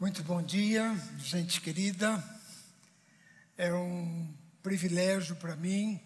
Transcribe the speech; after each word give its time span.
Muito 0.00 0.22
bom 0.22 0.40
dia, 0.40 0.94
gente 1.18 1.60
querida. 1.60 2.22
É 3.56 3.74
um 3.74 4.32
privilégio 4.62 5.34
para 5.34 5.56
mim 5.56 6.00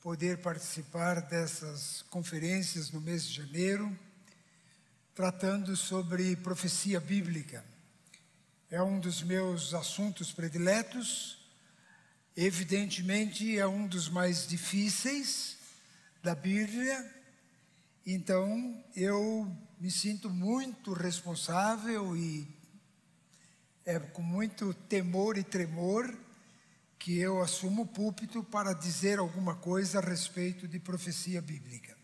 poder 0.00 0.38
participar 0.38 1.20
dessas 1.22 2.02
conferências 2.02 2.92
no 2.92 3.00
mês 3.00 3.26
de 3.26 3.34
janeiro, 3.34 3.98
tratando 5.16 5.76
sobre 5.76 6.36
profecia 6.36 7.00
bíblica. 7.00 7.64
É 8.70 8.80
um 8.80 9.00
dos 9.00 9.20
meus 9.20 9.74
assuntos 9.74 10.30
prediletos, 10.30 11.44
evidentemente 12.36 13.58
é 13.58 13.66
um 13.66 13.88
dos 13.88 14.08
mais 14.08 14.46
difíceis 14.46 15.56
da 16.22 16.36
Bíblia, 16.36 17.12
então 18.06 18.80
eu 18.94 19.50
me 19.80 19.90
sinto 19.90 20.30
muito 20.30 20.92
responsável 20.92 22.16
e 22.16 22.61
é 23.84 23.98
com 23.98 24.22
muito 24.22 24.72
temor 24.72 25.36
e 25.36 25.42
tremor 25.42 26.16
que 26.98 27.18
eu 27.18 27.42
assumo 27.42 27.82
o 27.82 27.86
púlpito 27.86 28.44
para 28.44 28.72
dizer 28.72 29.18
alguma 29.18 29.56
coisa 29.56 29.98
a 29.98 30.02
respeito 30.02 30.68
de 30.68 30.78
profecia 30.78 31.42
bíblica. 31.42 31.96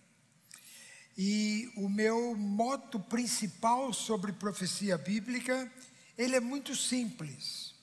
E 1.16 1.72
o 1.76 1.88
meu 1.88 2.36
moto 2.36 2.98
principal 2.98 3.92
sobre 3.92 4.32
profecia 4.32 4.98
bíblica, 4.98 5.70
ele 6.16 6.34
é 6.34 6.40
muito 6.40 6.74
simples. 6.74 7.74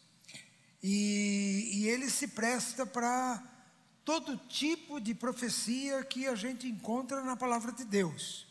E, 0.83 1.69
e 1.73 1.87
ele 1.87 2.09
se 2.09 2.27
presta 2.27 2.85
para 2.85 3.41
todo 4.03 4.37
tipo 4.37 4.99
de 4.99 5.13
profecia 5.13 6.03
que 6.03 6.27
a 6.27 6.35
gente 6.35 6.67
encontra 6.67 7.23
na 7.23 7.35
palavra 7.35 7.71
de 7.71 7.85
Deus. 7.85 8.45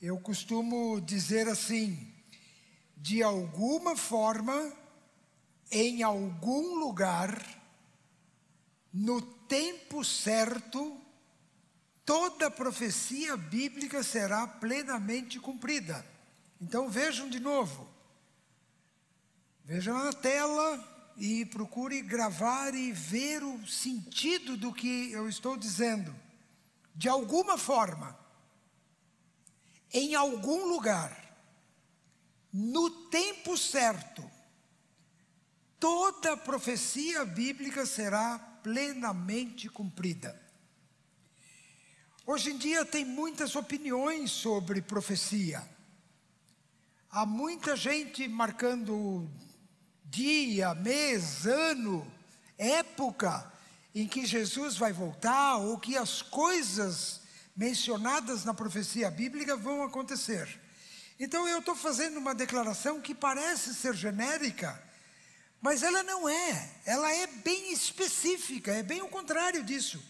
Eu 0.00 0.18
costumo 0.18 1.00
dizer 1.00 1.48
assim: 1.48 2.13
de 3.04 3.22
alguma 3.22 3.94
forma, 3.94 4.72
em 5.70 6.02
algum 6.02 6.76
lugar, 6.76 7.38
no 8.90 9.20
tempo 9.20 10.02
certo, 10.02 10.98
toda 12.02 12.50
profecia 12.50 13.36
bíblica 13.36 14.02
será 14.02 14.46
plenamente 14.46 15.38
cumprida. 15.38 16.02
Então 16.58 16.88
vejam 16.88 17.28
de 17.28 17.38
novo. 17.38 17.86
Vejam 19.66 20.02
na 20.02 20.12
tela 20.14 21.12
e 21.18 21.44
procure 21.44 22.00
gravar 22.00 22.74
e 22.74 22.90
ver 22.90 23.44
o 23.44 23.66
sentido 23.66 24.56
do 24.56 24.72
que 24.72 25.12
eu 25.12 25.28
estou 25.28 25.58
dizendo. 25.58 26.16
De 26.94 27.10
alguma 27.10 27.58
forma, 27.58 28.18
em 29.92 30.14
algum 30.14 30.64
lugar, 30.68 31.23
no 32.56 32.88
tempo 32.88 33.58
certo, 33.58 34.22
toda 35.80 36.36
profecia 36.36 37.24
bíblica 37.24 37.84
será 37.84 38.38
plenamente 38.62 39.68
cumprida. 39.68 40.40
Hoje 42.24 42.52
em 42.52 42.56
dia 42.56 42.84
tem 42.84 43.04
muitas 43.04 43.56
opiniões 43.56 44.30
sobre 44.30 44.80
profecia. 44.80 45.68
Há 47.10 47.26
muita 47.26 47.74
gente 47.74 48.28
marcando 48.28 49.28
dia, 50.04 50.76
mês, 50.76 51.44
ano, 51.46 52.06
época 52.56 53.52
em 53.92 54.06
que 54.06 54.24
Jesus 54.24 54.76
vai 54.76 54.92
voltar 54.92 55.56
ou 55.56 55.76
que 55.76 55.96
as 55.96 56.22
coisas 56.22 57.20
mencionadas 57.56 58.44
na 58.44 58.54
profecia 58.54 59.10
bíblica 59.10 59.56
vão 59.56 59.82
acontecer. 59.82 60.63
Então 61.18 61.46
eu 61.46 61.60
estou 61.60 61.76
fazendo 61.76 62.18
uma 62.18 62.34
declaração 62.34 63.00
que 63.00 63.14
parece 63.14 63.74
ser 63.74 63.94
genérica, 63.94 64.82
mas 65.60 65.82
ela 65.82 66.02
não 66.02 66.28
é. 66.28 66.70
Ela 66.84 67.12
é 67.12 67.26
bem 67.26 67.72
específica, 67.72 68.72
é 68.72 68.82
bem 68.82 69.02
o 69.02 69.08
contrário 69.08 69.62
disso. 69.62 70.02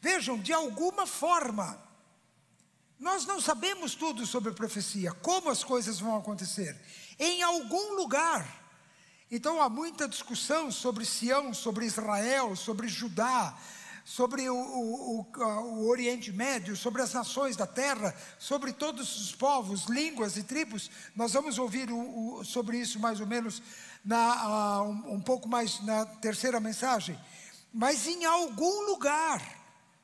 Vejam, 0.00 0.38
de 0.38 0.52
alguma 0.52 1.06
forma, 1.06 1.82
nós 2.98 3.26
não 3.26 3.40
sabemos 3.40 3.94
tudo 3.94 4.26
sobre 4.26 4.52
profecia, 4.52 5.12
como 5.12 5.50
as 5.50 5.64
coisas 5.64 5.98
vão 5.98 6.16
acontecer. 6.16 6.78
Em 7.18 7.42
algum 7.42 7.94
lugar. 7.94 8.64
Então 9.30 9.60
há 9.60 9.68
muita 9.68 10.06
discussão 10.06 10.70
sobre 10.70 11.04
Sião, 11.04 11.52
sobre 11.52 11.84
Israel, 11.84 12.54
sobre 12.54 12.86
Judá, 12.86 13.58
sobre 14.06 14.48
o, 14.48 14.54
o, 14.54 15.20
o, 15.20 15.42
o, 15.42 15.88
Oriente 15.88 16.30
Médio, 16.30 16.76
sobre 16.76 17.02
as 17.02 17.12
nações 17.12 17.56
da 17.56 17.66
terra, 17.66 18.14
sobre 18.38 18.72
todos 18.72 19.20
os 19.20 19.34
povos, 19.34 19.86
línguas 19.86 20.36
e 20.36 20.44
tribos. 20.44 20.88
Nós 21.16 21.32
vamos 21.32 21.58
ouvir 21.58 21.88
sobre 22.44 22.78
isso 22.78 23.00
mais 23.00 23.20
ou 23.20 23.26
menos 23.26 23.60
na, 24.04 24.82
um, 24.82 25.14
um 25.14 25.20
pouco 25.20 25.48
mais 25.48 25.84
na 25.84 26.06
terceira 26.06 26.60
mensagem. 26.60 27.18
Mas 27.74 28.06
em 28.06 28.24
algum 28.24 28.86
lugar, 28.86 29.42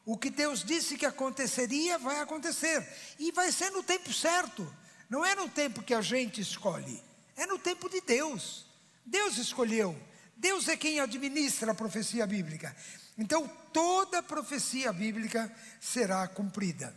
o 0.05 0.19
que 0.19 0.31
Deus 0.31 0.65
disse 0.65 0.99
que 0.99 1.07
aconteceria, 1.07 1.97
vai 1.97 2.19
acontecer. 2.19 2.85
E 3.21 3.31
vai 3.31 3.53
ser 3.53 3.71
no 3.71 3.85
tempo 3.85 4.13
certo. 4.13 4.67
Não 5.09 5.25
é 5.25 5.37
no 5.37 5.49
tempo 5.49 5.81
que 5.81 5.95
a 5.95 6.01
gente 6.01 6.41
escolhe, 6.41 7.01
é 7.37 7.47
no 7.47 7.57
tempo 7.57 7.89
de 7.89 8.01
Deus. 8.01 8.67
Deus 9.07 9.39
escolheu. 9.39 9.97
Deus 10.37 10.67
é 10.67 10.77
quem 10.77 10.99
administra 10.99 11.71
a 11.71 11.75
profecia 11.75 12.27
bíblica. 12.27 12.75
Então, 13.23 13.49
toda 13.73 14.21
profecia 14.21 14.93
bíblica 14.93 15.49
será 15.81 16.27
cumprida. 16.27 16.93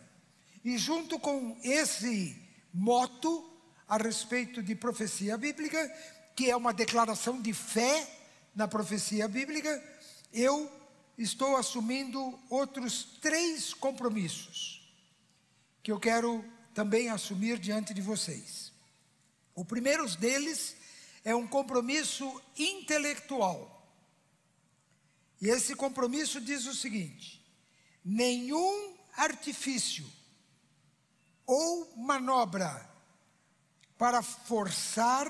E 0.63 0.75
junto 0.75 1.19
com 1.19 1.55
esse 1.63 2.35
moto 2.73 3.47
a 3.87 3.95
respeito 3.95 4.63
de 4.63 4.73
profecia 4.73 5.37
bíblica, 5.37 5.87
que 6.35 6.49
é 6.49 6.55
uma 6.55 6.73
declaração 6.73 7.39
de 7.39 7.53
fé 7.53 8.09
na 8.55 8.67
profecia 8.67 9.27
bíblica, 9.27 9.71
eu 10.33 10.67
estou 11.15 11.55
assumindo 11.57 12.39
outros 12.49 13.03
três 13.21 13.71
compromissos 13.71 14.81
que 15.83 15.91
eu 15.91 15.99
quero 15.99 16.43
também 16.73 17.07
assumir 17.07 17.59
diante 17.59 17.93
de 17.93 18.01
vocês. 18.01 18.73
O 19.53 19.63
primeiro 19.63 20.09
deles 20.17 20.75
é 21.23 21.35
um 21.35 21.45
compromisso 21.45 22.41
intelectual. 22.57 23.74
E 25.41 25.49
esse 25.49 25.75
compromisso 25.75 26.39
diz 26.39 26.65
o 26.65 26.73
seguinte: 26.73 27.45
nenhum 28.03 28.95
artifício 29.15 30.05
ou 31.45 31.95
manobra 31.97 32.89
para 33.97 34.21
forçar 34.21 35.27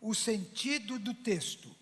o 0.00 0.14
sentido 0.14 0.98
do 0.98 1.12
texto. 1.12 1.74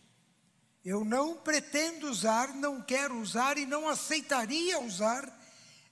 Eu 0.84 1.04
não 1.04 1.36
pretendo 1.36 2.08
usar, 2.08 2.54
não 2.54 2.80
quero 2.82 3.20
usar 3.20 3.58
e 3.58 3.66
não 3.66 3.88
aceitaria 3.88 4.80
usar 4.80 5.30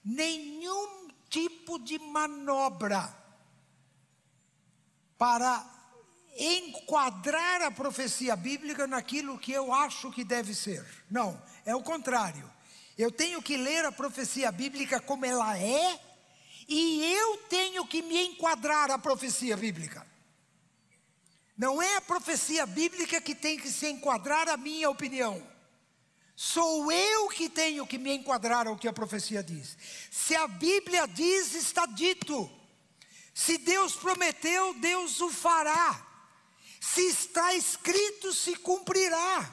nenhum 0.03 1.09
tipo 1.29 1.77
de 1.79 1.99
manobra 1.99 3.15
para 5.17 5.76
enquadrar 6.37 7.61
a 7.61 7.71
profecia 7.71 8.35
bíblica 8.35 8.87
naquilo 8.87 9.37
que 9.37 9.51
eu 9.51 9.73
acho 9.73 10.11
que 10.11 10.23
deve 10.23 10.53
ser. 10.53 10.85
Não, 11.09 11.41
é 11.65 11.75
o 11.75 11.81
contrário. 11.81 12.49
Eu 12.97 13.11
tenho 13.11 13.41
que 13.41 13.57
ler 13.57 13.85
a 13.85 13.91
profecia 13.91 14.51
bíblica 14.51 14.99
como 14.99 15.25
ela 15.25 15.57
é, 15.57 15.99
e 16.67 17.03
eu 17.13 17.37
tenho 17.49 17.85
que 17.85 18.01
me 18.01 18.27
enquadrar 18.27 18.91
a 18.91 18.97
profecia 18.97 19.55
bíblica. 19.55 20.05
Não 21.57 21.81
é 21.81 21.95
a 21.95 22.01
profecia 22.01 22.65
bíblica 22.65 23.19
que 23.19 23.33
tem 23.33 23.57
que 23.57 23.69
se 23.69 23.87
enquadrar 23.87 24.47
a 24.47 24.57
minha 24.57 24.89
opinião. 24.89 25.41
Sou 26.35 26.91
eu 26.91 27.29
que 27.29 27.49
tenho 27.49 27.87
que 27.87 27.97
me 27.97 28.13
enquadrar 28.13 28.67
ao 28.67 28.77
que 28.77 28.87
a 28.87 28.93
profecia 28.93 29.41
diz. 29.41 29.75
Se 30.11 30.35
a 30.35 30.47
Bíblia 30.47 31.07
diz, 31.07 31.55
está 31.55 31.87
dito. 31.87 32.47
Se 33.33 33.57
Deus 33.57 33.95
prometeu, 33.95 34.75
Deus 34.75 35.19
o 35.19 35.31
fará. 35.31 36.06
Se 36.93 37.01
está 37.01 37.53
escrito, 37.53 38.33
se 38.33 38.55
cumprirá. 38.55 39.51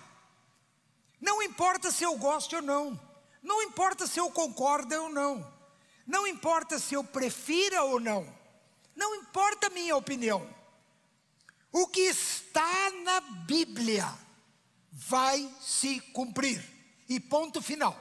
Não 1.20 1.42
importa 1.42 1.90
se 1.90 2.04
eu 2.04 2.16
gosto 2.16 2.56
ou 2.56 2.62
não. 2.62 3.00
Não 3.42 3.60
importa 3.62 4.06
se 4.06 4.20
eu 4.20 4.30
concordo 4.30 4.94
ou 4.94 5.08
não. 5.08 5.52
Não 6.06 6.26
importa 6.26 6.78
se 6.78 6.94
eu 6.94 7.02
prefira 7.02 7.82
ou 7.82 7.98
não. 7.98 8.24
Não 8.94 9.16
importa 9.16 9.66
a 9.66 9.70
minha 9.70 9.96
opinião. 9.96 10.48
O 11.72 11.88
que 11.88 12.02
está 12.02 12.90
na 13.02 13.20
Bíblia 13.20 14.06
vai 14.92 15.52
se 15.60 16.00
cumprir. 16.12 16.64
E 17.08 17.18
ponto 17.18 17.60
final. 17.60 17.98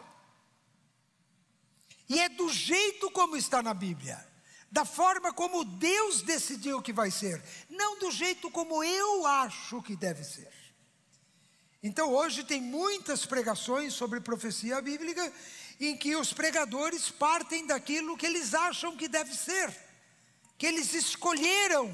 E 2.07 2.19
é 2.19 2.29
do 2.29 2.49
jeito 2.49 3.09
como 3.09 3.35
está 3.35 3.63
na 3.63 3.73
Bíblia 3.73 4.32
da 4.73 4.85
forma 4.85 5.31
como 5.31 5.63
Deus 5.63 6.23
decidiu 6.23 6.81
que 6.81 6.91
vai 6.91 7.11
ser, 7.11 7.39
não 7.69 7.99
do 7.99 8.09
jeito 8.09 8.49
como 8.49 8.83
eu 8.83 9.23
acho 9.27 9.83
que 9.83 9.95
deve 9.95 10.23
ser. 10.23 10.51
Então 11.83 12.11
hoje 12.11 12.43
tem 12.43 12.59
muitas 12.59 13.23
pregações 13.23 13.93
sobre 13.93 14.19
profecia 14.19 14.81
bíblica 14.81 15.31
em 15.79 15.95
que 15.95 16.15
os 16.15 16.33
pregadores 16.33 17.11
partem 17.11 17.67
daquilo 17.67 18.17
que 18.17 18.25
eles 18.25 18.55
acham 18.55 18.97
que 18.97 19.07
deve 19.07 19.35
ser, 19.35 19.71
que 20.57 20.65
eles 20.65 20.91
escolheram, 20.95 21.93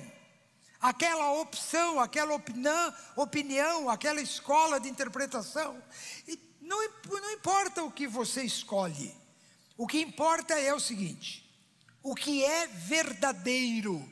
aquela 0.79 1.33
opção, 1.33 1.99
aquela 1.99 2.33
opinião, 2.33 2.93
opinião 3.17 3.89
aquela 3.89 4.21
escola 4.21 4.79
de 4.79 4.87
interpretação. 4.87 5.83
E 6.25 6.39
não, 6.61 6.77
não 7.09 7.31
importa 7.33 7.83
o 7.83 7.91
que 7.91 8.07
você 8.07 8.43
escolhe, 8.43 9.13
o 9.75 9.85
que 9.85 9.99
importa 9.99 10.57
é 10.57 10.73
o 10.73 10.79
seguinte: 10.79 11.38
o 12.01 12.15
que 12.15 12.43
é 12.43 12.67
verdadeiro 12.67 14.07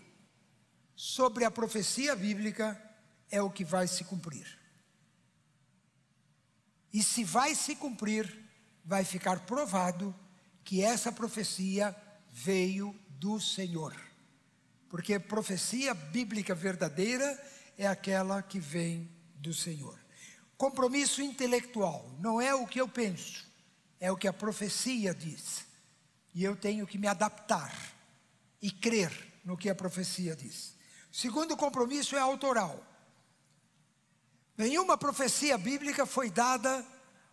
sobre 0.95 1.45
a 1.45 1.51
profecia 1.51 2.15
bíblica 2.15 2.81
é 3.29 3.41
o 3.41 3.49
que 3.49 3.63
vai 3.63 3.87
se 3.87 4.03
cumprir. 4.03 4.57
E 6.91 7.03
se 7.03 7.23
vai 7.23 7.53
se 7.53 7.75
cumprir, 7.75 8.43
vai 8.83 9.03
ficar 9.03 9.41
provado 9.41 10.15
que 10.63 10.81
essa 10.81 11.11
profecia 11.11 11.95
veio 12.31 12.95
do 13.09 13.39
Senhor. 13.39 13.95
Porque 14.89 15.19
profecia 15.19 15.93
bíblica 15.93 16.55
verdadeira 16.55 17.39
é 17.77 17.85
aquela 17.85 18.41
que 18.41 18.59
vem 18.59 19.09
do 19.35 19.53
Senhor. 19.53 19.99
Compromisso 20.57 21.21
intelectual 21.21 22.09
não 22.19 22.41
é 22.41 22.55
o 22.55 22.65
que 22.65 22.81
eu 22.81 22.87
penso, 22.87 23.45
é 23.99 24.11
o 24.11 24.17
que 24.17 24.27
a 24.27 24.33
profecia 24.33 25.13
diz. 25.13 25.66
E 26.37 26.43
eu 26.43 26.55
tenho 26.55 26.85
que 26.85 26.99
me 26.99 27.07
adaptar 27.07 27.75
e 28.61 28.69
crer 28.69 29.11
no 29.43 29.57
que 29.57 29.71
a 29.71 29.73
profecia 29.73 30.35
diz. 30.35 30.75
Segundo 31.11 31.57
compromisso 31.57 32.15
é 32.15 32.19
autoral. 32.19 32.85
Nenhuma 34.55 34.95
profecia 34.99 35.57
bíblica 35.57 36.05
foi 36.05 36.29
dada 36.29 36.85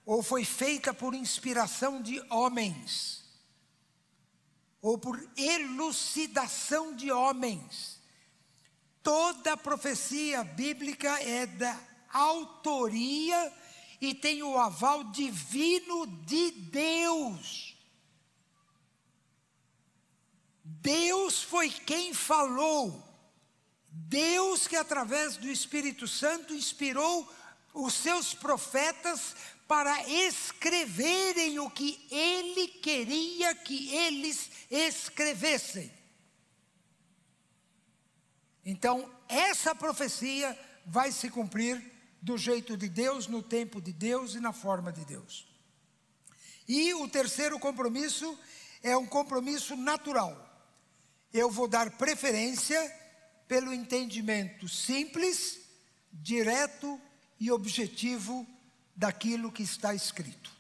ou 0.06 0.23
foi 0.23 0.43
feita 0.43 0.95
por 0.95 1.15
inspiração 1.15 2.01
de 2.01 2.19
homens 2.31 3.23
ou 4.81 4.97
por 4.97 5.23
elucidação 5.37 6.97
de 6.97 7.12
homens. 7.12 8.01
Toda 9.03 9.55
profecia 9.55 10.43
bíblica 10.43 11.21
é 11.21 11.45
da 11.45 11.79
autoria 12.11 13.53
e 14.01 14.15
tem 14.15 14.43
o 14.43 14.56
aval 14.56 15.05
divino 15.05 16.06
de 16.25 16.53
Deus. 16.53 17.74
Deus 20.84 21.42
foi 21.42 21.70
quem 21.70 22.12
falou. 22.12 23.02
Deus 23.88 24.69
que 24.69 24.76
através 24.76 25.38
do 25.38 25.48
Espírito 25.48 26.06
Santo 26.06 26.54
inspirou 26.54 27.26
os 27.72 27.94
seus 27.94 28.34
profetas 28.34 29.34
para 29.66 30.06
escreverem 30.06 31.58
o 31.58 31.70
que 31.70 32.06
ele 32.10 32.69
queria 32.69 33.54
que 33.54 33.94
eles 33.96 34.50
escrevessem. 34.70 35.90
Então, 38.62 39.10
essa 39.26 39.75
profecia 39.75 40.58
vai 40.84 41.10
se 41.10 41.31
cumprir 41.31 41.82
do 42.20 42.36
jeito 42.36 42.76
de 42.76 42.90
Deus, 42.90 43.26
no 43.26 43.42
tempo 43.42 43.81
de 43.81 43.92
Deus 43.92 44.34
e 44.34 44.40
na 44.40 44.52
forma 44.52 44.92
de 44.92 45.04
Deus. 45.06 45.46
E 46.69 46.92
o 46.92 47.08
terceiro 47.08 47.58
compromisso 47.58 48.38
é 48.82 48.94
um 48.94 49.06
compromisso 49.06 49.76
natural. 49.76 50.44
Eu 51.34 51.50
vou 51.50 51.66
dar 51.66 51.90
preferência 51.90 52.81
pelo 53.48 53.75
entendimento 53.75 54.69
simples, 54.69 55.58
direto 56.12 57.00
e 57.40 57.50
objetivo 57.50 58.46
daquilo 58.94 59.50
que 59.50 59.64
está 59.64 59.92
escrito. 59.92 60.52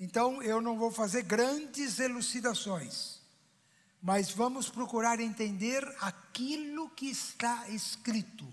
Então, 0.00 0.42
eu 0.42 0.62
não 0.62 0.78
vou 0.78 0.90
fazer 0.90 1.24
grandes 1.24 2.00
elucidações, 2.00 3.20
mas 4.00 4.30
vamos 4.30 4.70
procurar 4.70 5.20
entender 5.20 5.84
aquilo 6.00 6.88
que 6.88 7.10
está 7.10 7.68
escrito, 7.68 8.50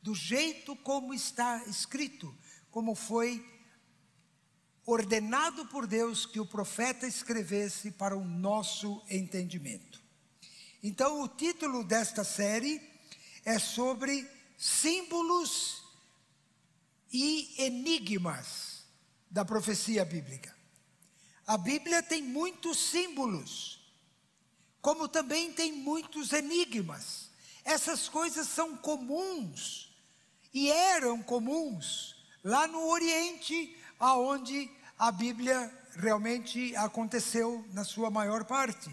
do 0.00 0.14
jeito 0.14 0.74
como 0.76 1.12
está 1.12 1.62
escrito, 1.66 2.34
como 2.70 2.94
foi 2.94 3.46
ordenado 4.86 5.66
por 5.66 5.86
Deus 5.86 6.24
que 6.24 6.40
o 6.40 6.46
profeta 6.46 7.06
escrevesse 7.06 7.90
para 7.90 8.16
o 8.16 8.24
nosso 8.24 9.02
entendimento. 9.10 10.01
Então, 10.82 11.22
o 11.22 11.28
título 11.28 11.84
desta 11.84 12.24
série 12.24 12.82
é 13.44 13.56
sobre 13.58 14.28
símbolos 14.58 15.80
e 17.12 17.54
enigmas 17.58 18.84
da 19.30 19.44
profecia 19.44 20.04
bíblica. 20.04 20.52
A 21.46 21.56
Bíblia 21.56 22.02
tem 22.02 22.20
muitos 22.20 22.78
símbolos, 22.78 23.80
como 24.80 25.06
também 25.06 25.52
tem 25.52 25.72
muitos 25.72 26.32
enigmas. 26.32 27.30
Essas 27.64 28.08
coisas 28.08 28.48
são 28.48 28.76
comuns 28.76 29.94
e 30.52 30.68
eram 30.68 31.22
comuns 31.22 32.16
lá 32.42 32.66
no 32.66 32.88
Oriente, 32.88 33.76
aonde 34.00 34.68
a 34.98 35.12
Bíblia 35.12 35.72
realmente 35.94 36.74
aconteceu 36.74 37.64
na 37.72 37.84
sua 37.84 38.10
maior 38.10 38.44
parte. 38.44 38.90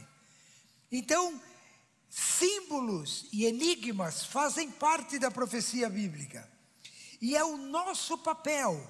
Então, 0.91 1.39
símbolos 2.09 3.27
e 3.31 3.45
enigmas 3.45 4.25
fazem 4.25 4.71
parte 4.71 5.19
da 5.19 5.29
profecia 5.29 5.89
bíblica. 5.89 6.49
E 7.21 7.35
é 7.35 7.43
o 7.43 7.57
nosso 7.57 8.17
papel 8.17 8.81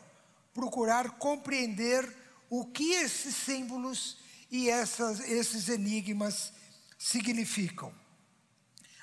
procurar 0.53 1.17
compreender 1.17 2.15
o 2.49 2.65
que 2.65 2.93
esses 2.93 3.35
símbolos 3.35 4.17
e 4.49 4.69
essas, 4.69 5.19
esses 5.19 5.69
enigmas 5.69 6.53
significam. 6.97 7.93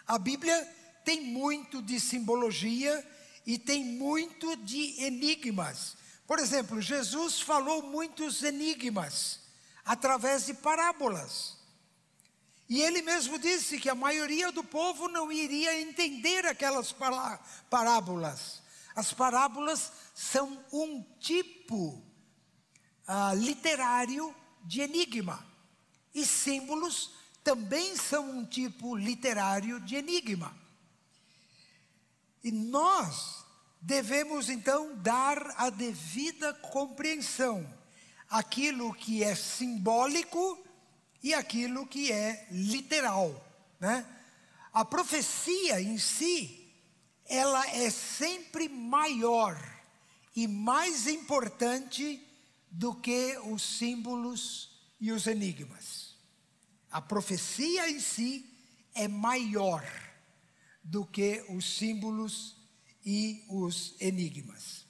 A 0.06 0.19
Bíblia 0.19 0.56
tem 1.04 1.20
muito 1.20 1.82
de 1.82 2.00
simbologia 2.00 3.04
e 3.44 3.58
tem 3.58 3.84
muito 3.84 4.56
de 4.56 5.04
enigmas. 5.04 5.96
Por 6.26 6.38
exemplo, 6.38 6.80
Jesus 6.80 7.40
falou 7.40 7.82
muitos 7.82 8.42
enigmas 8.42 9.40
através 9.84 10.46
de 10.46 10.54
parábolas. 10.54 11.56
E 12.68 12.82
ele 12.82 13.00
mesmo 13.02 13.38
disse 13.38 13.78
que 13.78 13.88
a 13.88 13.94
maioria 13.94 14.50
do 14.50 14.64
povo 14.64 15.08
não 15.08 15.30
iria 15.30 15.80
entender 15.80 16.44
aquelas 16.46 16.94
parábolas. 17.70 18.62
As 18.94 19.12
parábolas 19.12 19.92
são 20.14 20.64
um 20.72 21.02
tipo 21.20 22.02
uh, 23.08 23.34
literário 23.36 24.34
de 24.64 24.80
enigma. 24.80 25.46
E 26.12 26.26
símbolos 26.26 27.12
também 27.44 27.94
são 27.94 28.38
um 28.38 28.44
tipo 28.44 28.96
literário 28.96 29.78
de 29.80 29.94
enigma. 29.94 30.56
E 32.42 32.50
nós 32.50 33.44
devemos 33.80 34.48
então 34.48 34.96
dar 34.96 35.55
a 35.56 35.70
devida 35.70 36.52
compreensão 36.55 37.64
aquilo 38.29 38.93
que 38.94 39.22
é 39.22 39.34
simbólico 39.36 40.66
e 41.26 41.34
aquilo 41.34 41.88
que 41.88 42.12
é 42.12 42.46
literal, 42.52 43.44
né? 43.80 44.06
A 44.72 44.84
profecia 44.84 45.80
em 45.80 45.98
si 45.98 46.72
ela 47.24 47.66
é 47.66 47.90
sempre 47.90 48.68
maior 48.68 49.60
e 50.36 50.46
mais 50.46 51.08
importante 51.08 52.24
do 52.70 52.94
que 52.94 53.36
os 53.38 53.60
símbolos 53.60 54.70
e 55.00 55.10
os 55.10 55.26
enigmas. 55.26 56.14
A 56.92 57.00
profecia 57.00 57.90
em 57.90 57.98
si 57.98 58.48
é 58.94 59.08
maior 59.08 59.84
do 60.80 61.04
que 61.04 61.44
os 61.48 61.76
símbolos 61.76 62.56
e 63.04 63.44
os 63.48 63.96
enigmas. 63.98 64.86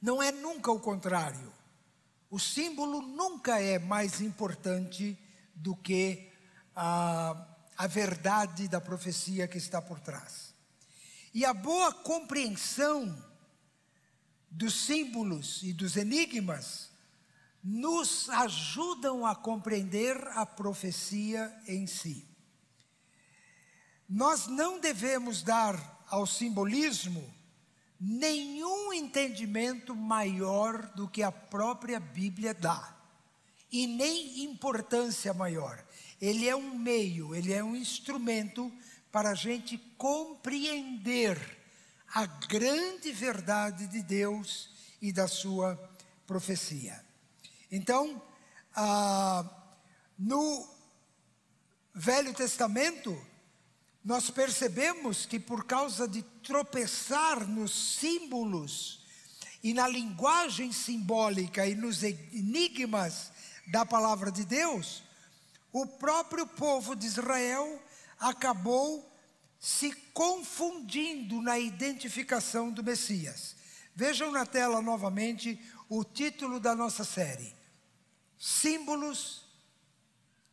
Não 0.00 0.22
é 0.22 0.30
nunca 0.30 0.70
o 0.70 0.78
contrário. 0.78 1.52
O 2.36 2.38
símbolo 2.38 3.00
nunca 3.00 3.62
é 3.62 3.78
mais 3.78 4.20
importante 4.20 5.18
do 5.54 5.74
que 5.74 6.30
a, 6.74 7.34
a 7.78 7.86
verdade 7.86 8.68
da 8.68 8.78
profecia 8.78 9.48
que 9.48 9.56
está 9.56 9.80
por 9.80 9.98
trás. 10.00 10.52
E 11.32 11.46
a 11.46 11.54
boa 11.54 11.94
compreensão 11.94 13.16
dos 14.50 14.84
símbolos 14.84 15.62
e 15.62 15.72
dos 15.72 15.96
enigmas 15.96 16.90
nos 17.64 18.28
ajudam 18.28 19.24
a 19.24 19.34
compreender 19.34 20.22
a 20.34 20.44
profecia 20.44 21.50
em 21.66 21.86
si. 21.86 22.28
Nós 24.06 24.46
não 24.46 24.78
devemos 24.78 25.42
dar 25.42 26.04
ao 26.06 26.26
simbolismo 26.26 27.34
nenhum 28.00 28.92
entendimento 28.92 29.94
maior 29.94 30.86
do 30.94 31.08
que 31.08 31.22
a 31.22 31.32
própria 31.32 31.98
Bíblia 31.98 32.52
dá, 32.52 32.94
e 33.70 33.86
nem 33.86 34.44
importância 34.44 35.34
maior. 35.34 35.84
Ele 36.20 36.48
é 36.48 36.54
um 36.54 36.78
meio, 36.78 37.34
ele 37.34 37.52
é 37.52 37.62
um 37.62 37.74
instrumento 37.74 38.72
para 39.10 39.30
a 39.30 39.34
gente 39.34 39.78
compreender 39.98 41.38
a 42.14 42.26
grande 42.26 43.12
verdade 43.12 43.86
de 43.86 44.02
Deus 44.02 44.70
e 45.00 45.12
da 45.12 45.28
sua 45.28 45.76
profecia. 46.26 47.04
Então, 47.70 48.22
ah, 48.74 49.44
no 50.18 50.68
Velho 51.94 52.32
Testamento, 52.34 53.18
nós 54.06 54.30
percebemos 54.30 55.26
que 55.26 55.36
por 55.40 55.64
causa 55.64 56.06
de 56.06 56.22
tropeçar 56.22 57.44
nos 57.44 57.96
símbolos 57.96 59.04
e 59.64 59.74
na 59.74 59.88
linguagem 59.88 60.70
simbólica 60.70 61.66
e 61.66 61.74
nos 61.74 62.04
enigmas 62.04 63.32
da 63.66 63.84
palavra 63.84 64.30
de 64.30 64.44
Deus, 64.44 65.02
o 65.72 65.84
próprio 65.84 66.46
povo 66.46 66.94
de 66.94 67.04
Israel 67.04 67.82
acabou 68.20 69.12
se 69.58 69.92
confundindo 70.14 71.42
na 71.42 71.58
identificação 71.58 72.70
do 72.70 72.84
Messias. 72.84 73.56
Vejam 73.92 74.30
na 74.30 74.46
tela 74.46 74.80
novamente 74.80 75.60
o 75.88 76.04
título 76.04 76.60
da 76.60 76.76
nossa 76.76 77.02
série: 77.02 77.52
Símbolos 78.38 79.44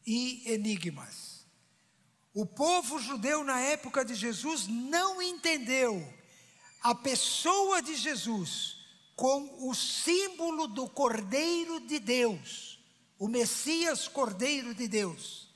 e 0.07 0.41
Enigmas. 0.51 1.32
O 2.33 2.47
povo 2.47 2.99
judeu 2.99 3.43
na 3.43 3.59
época 3.59 4.03
de 4.03 4.15
Jesus 4.15 4.65
não 4.67 5.21
entendeu 5.21 6.03
a 6.81 6.95
pessoa 6.95 7.79
de 7.79 7.95
Jesus 7.95 8.77
com 9.15 9.69
o 9.69 9.75
símbolo 9.75 10.67
do 10.67 10.89
Cordeiro 10.89 11.79
de 11.81 11.99
Deus, 11.99 12.79
o 13.19 13.27
Messias 13.27 14.07
Cordeiro 14.07 14.73
de 14.73 14.87
Deus. 14.87 15.47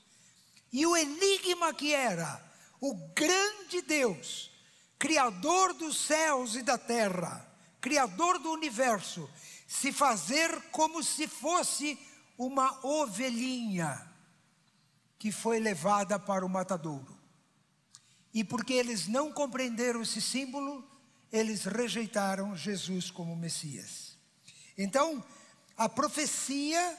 E 0.72 0.86
o 0.86 0.96
enigma 0.96 1.74
que 1.74 1.92
era 1.92 2.40
o 2.80 2.94
grande 3.12 3.82
Deus, 3.82 4.48
Criador 4.98 5.74
dos 5.74 5.96
céus 5.98 6.54
e 6.54 6.62
da 6.62 6.78
terra, 6.78 7.44
Criador 7.80 8.38
do 8.38 8.52
universo, 8.52 9.28
se 9.66 9.92
fazer 9.92 10.70
como 10.70 11.02
se 11.02 11.26
fosse 11.26 11.98
uma 12.38 12.78
ovelhinha 12.86 14.07
que 15.18 15.32
foi 15.32 15.58
levada 15.58 16.18
para 16.18 16.46
o 16.46 16.48
matadouro. 16.48 17.18
E 18.32 18.44
porque 18.44 18.72
eles 18.74 19.08
não 19.08 19.32
compreenderam 19.32 20.02
esse 20.02 20.20
símbolo, 20.20 20.88
eles 21.32 21.64
rejeitaram 21.64 22.56
Jesus 22.56 23.10
como 23.10 23.34
Messias. 23.34 24.16
Então, 24.76 25.24
a 25.76 25.88
profecia, 25.88 26.98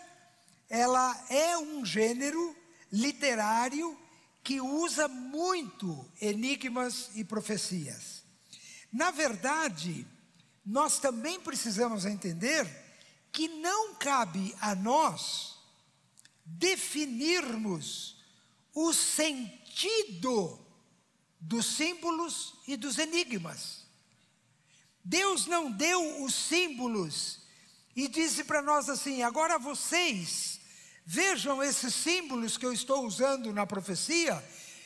ela 0.69 1.25
é 1.29 1.57
um 1.57 1.85
gênero 1.85 2.55
literário 2.91 3.97
que 4.43 4.59
usa 4.59 5.07
muito 5.07 6.09
enigmas 6.19 7.11
e 7.15 7.23
profecias. 7.23 8.23
Na 8.91 9.11
verdade, 9.11 10.05
nós 10.65 10.99
também 10.99 11.39
precisamos 11.39 12.05
entender 12.05 12.67
que 13.31 13.47
não 13.47 13.95
cabe 13.95 14.55
a 14.59 14.73
nós 14.75 15.48
definirmos 16.57 18.17
o 18.73 18.93
sentido 18.93 20.59
dos 21.39 21.65
símbolos 21.65 22.55
e 22.67 22.75
dos 22.75 22.97
enigmas. 22.97 23.85
Deus 25.03 25.45
não 25.45 25.71
deu 25.71 26.23
os 26.23 26.33
símbolos 26.33 27.39
e 27.95 28.07
disse 28.07 28.43
para 28.43 28.61
nós 28.61 28.89
assim: 28.89 29.23
agora 29.23 29.57
vocês 29.57 30.59
vejam 31.05 31.63
esses 31.63 31.93
símbolos 31.93 32.57
que 32.57 32.65
eu 32.65 32.73
estou 32.73 33.05
usando 33.05 33.53
na 33.53 33.65
profecia 33.65 34.43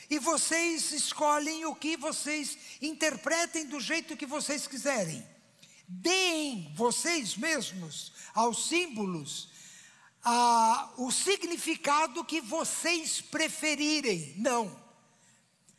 e 0.08 0.18
vocês 0.18 0.92
escolhem 0.92 1.64
o 1.64 1.74
que 1.74 1.96
vocês 1.96 2.56
interpretem 2.80 3.66
do 3.66 3.80
jeito 3.80 4.16
que 4.16 4.26
vocês 4.26 4.66
quiserem. 4.66 5.26
Deem 5.86 6.72
vocês 6.74 7.36
mesmos 7.36 8.12
aos 8.34 8.68
símbolos 8.68 9.53
ah, 10.24 10.90
o 10.96 11.10
significado 11.10 12.24
que 12.24 12.40
vocês 12.40 13.20
preferirem. 13.20 14.34
Não. 14.38 14.74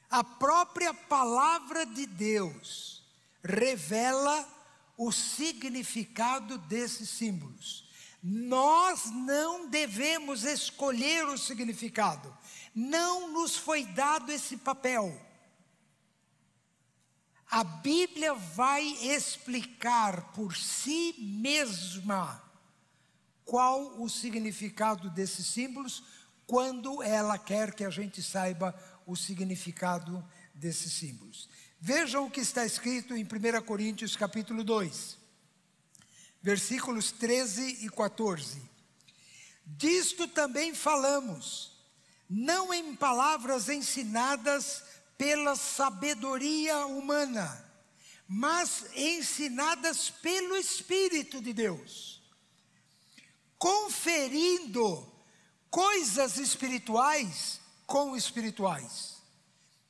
A 0.09 0.23
própria 0.23 0.93
palavra 0.93 1.85
de 1.85 2.05
Deus 2.05 3.03
revela 3.43 4.47
o 4.95 5.11
significado 5.11 6.57
desses 6.59 7.09
símbolos. 7.09 7.89
Nós 8.21 9.05
não 9.11 9.67
devemos 9.67 10.43
escolher 10.43 11.25
o 11.25 11.37
significado, 11.37 12.35
não 12.73 13.31
nos 13.31 13.55
foi 13.55 13.83
dado 13.85 14.31
esse 14.31 14.57
papel. 14.57 15.21
A 17.49 17.63
Bíblia 17.63 18.33
vai 18.33 18.83
explicar 18.83 20.33
por 20.33 20.55
si 20.55 21.15
mesma 21.19 22.44
qual 23.45 24.01
o 24.01 24.09
significado 24.09 25.09
desses 25.09 25.45
símbolos, 25.45 26.03
quando 26.47 27.01
ela 27.01 27.37
quer 27.37 27.73
que 27.73 27.83
a 27.83 27.89
gente 27.89 28.21
saiba 28.21 28.75
o 29.05 29.15
significado 29.15 30.27
desses 30.53 30.91
símbolos. 30.93 31.47
Vejam 31.79 32.25
o 32.25 32.31
que 32.31 32.41
está 32.41 32.65
escrito 32.65 33.15
em 33.15 33.23
1 33.23 33.61
Coríntios 33.63 34.15
capítulo 34.15 34.63
2, 34.63 35.17
versículos 36.41 37.11
13 37.11 37.85
e 37.85 37.89
14. 37.89 38.61
Disto 39.65 40.27
também 40.27 40.73
falamos, 40.73 41.71
não 42.29 42.73
em 42.73 42.95
palavras 42.95 43.69
ensinadas 43.69 44.83
pela 45.17 45.55
sabedoria 45.55 46.85
humana, 46.85 47.63
mas 48.27 48.85
ensinadas 48.95 50.09
pelo 50.09 50.55
Espírito 50.55 51.41
de 51.41 51.53
Deus, 51.53 52.14
conferindo 53.65 55.11
coisas 55.71 56.37
espirituais 56.37 57.59
com 57.87 58.15
espirituais, 58.15 59.15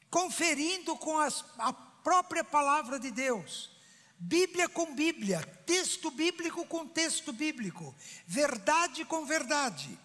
conferindo 0.09 0.95
com 0.95 1.19
as, 1.19 1.43
a 1.57 1.73
própria 1.73 2.41
palavra 2.41 2.97
de 2.97 3.11
Deus. 3.11 3.69
Bíblia 4.17 4.69
com 4.69 4.95
Bíblia, 4.95 5.41
texto 5.65 6.09
bíblico 6.09 6.65
com 6.67 6.87
texto 6.87 7.33
bíblico, 7.33 7.93
verdade 8.25 9.03
com 9.03 9.25
verdade, 9.25 9.99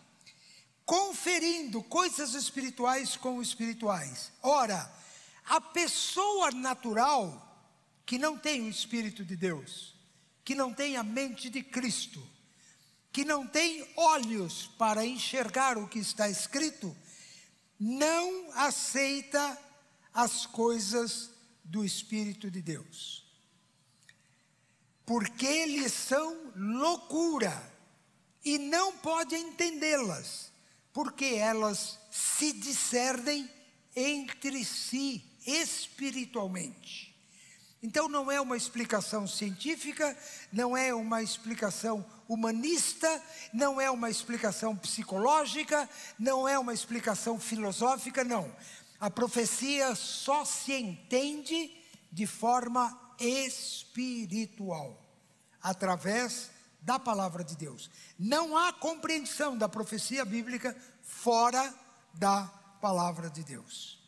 conferindo 0.84 1.80
coisas 1.80 2.34
espirituais 2.34 3.16
com 3.16 3.40
espirituais. 3.40 4.32
Ora, 4.42 4.92
a 5.44 5.60
pessoa 5.60 6.50
natural 6.50 7.70
que 8.04 8.18
não 8.18 8.36
tem 8.36 8.62
o 8.62 8.68
Espírito 8.68 9.24
de 9.24 9.36
Deus, 9.36 9.94
que 10.44 10.56
não 10.56 10.74
tem 10.74 10.96
a 10.96 11.04
mente 11.04 11.48
de 11.48 11.62
Cristo, 11.62 12.20
que 13.12 13.24
não 13.24 13.46
tem 13.46 13.86
olhos 13.96 14.66
para 14.78 15.04
enxergar 15.04 15.76
o 15.76 15.88
que 15.88 15.98
está 15.98 16.28
escrito, 16.28 16.96
não 17.78 18.50
aceita 18.54 19.58
as 20.12 20.46
coisas 20.46 21.30
do 21.64 21.84
Espírito 21.84 22.50
de 22.50 22.62
Deus. 22.62 23.24
Porque 25.04 25.46
eles 25.46 25.92
são 25.92 26.52
loucura 26.54 27.70
e 28.44 28.58
não 28.58 28.96
pode 28.98 29.34
entendê-las, 29.34 30.52
porque 30.92 31.24
elas 31.24 31.98
se 32.10 32.52
discernem 32.52 33.50
entre 33.94 34.64
si 34.64 35.24
espiritualmente. 35.46 37.10
Então 37.82 38.08
não 38.08 38.30
é 38.30 38.40
uma 38.40 38.56
explicação 38.56 39.26
científica, 39.26 40.16
não 40.52 40.76
é 40.76 40.94
uma 40.94 41.22
explicação 41.22 42.04
humanista, 42.30 43.20
não 43.52 43.80
é 43.80 43.90
uma 43.90 44.08
explicação 44.08 44.76
psicológica, 44.76 45.90
não 46.16 46.46
é 46.46 46.56
uma 46.56 46.72
explicação 46.72 47.40
filosófica, 47.40 48.22
não. 48.22 48.54
A 49.00 49.10
profecia 49.10 49.96
só 49.96 50.44
se 50.44 50.72
entende 50.72 51.76
de 52.12 52.28
forma 52.28 52.96
espiritual, 53.18 54.96
através 55.60 56.50
da 56.80 57.00
palavra 57.00 57.42
de 57.42 57.56
Deus. 57.56 57.90
Não 58.16 58.56
há 58.56 58.72
compreensão 58.72 59.58
da 59.58 59.68
profecia 59.68 60.24
bíblica 60.24 60.76
fora 61.02 61.74
da 62.14 62.44
palavra 62.80 63.28
de 63.28 63.42
Deus. 63.42 63.98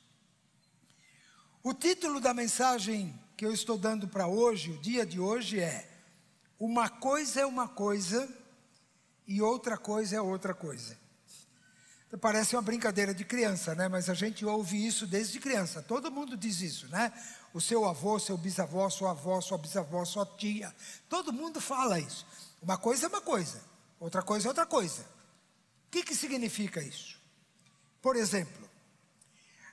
O 1.61 1.75
título 1.75 2.21
da 2.21 2.33
mensagem 2.33 3.19
que 3.37 3.45
eu 3.45 3.53
estou 3.53 3.77
dando 3.77 4.07
para 4.07 4.29
hoje, 4.29 4.71
o 4.71 4.79
dia 4.79 5.05
de 5.05 5.19
hoje, 5.19 5.59
é: 5.59 5.92
Uma 6.65 6.89
coisa 6.89 7.41
é 7.41 7.45
uma 7.45 7.67
coisa 7.67 8.33
e 9.27 9.43
outra 9.43 9.77
coisa 9.77 10.15
é 10.15 10.21
outra 10.21 10.55
coisa. 10.55 10.97
Parece 12.21 12.55
uma 12.55 12.63
brincadeira 12.63 13.13
de 13.13 13.25
criança, 13.25 13.75
né? 13.75 13.89
Mas 13.89 14.09
a 14.09 14.15
gente 14.15 14.47
ouve 14.47 14.87
isso 14.87 15.05
desde 15.05 15.41
criança. 15.41 15.83
Todo 15.83 16.09
mundo 16.09 16.37
diz 16.37 16.61
isso, 16.61 16.87
né? 16.87 17.13
O 17.53 17.61
seu 17.61 17.85
avô, 17.85 18.17
seu 18.21 18.39
bisavô, 18.39 18.89
sua 18.91 19.11
avó, 19.11 19.41
sua 19.41 19.59
bisavó, 19.59 20.05
sua 20.05 20.25
tia. 20.25 20.73
Todo 21.09 21.33
mundo 21.33 21.61
fala 21.61 21.99
isso. 21.99 22.25
Uma 22.63 22.79
coisa 22.79 23.07
é 23.07 23.09
uma 23.09 23.21
coisa, 23.21 23.61
outra 23.99 24.23
coisa 24.23 24.47
é 24.47 24.51
outra 24.51 24.65
coisa. 24.65 25.03
O 25.89 25.91
que, 25.91 26.05
que 26.05 26.15
significa 26.15 26.81
isso? 26.81 27.21
Por 28.01 28.15
exemplo, 28.15 28.71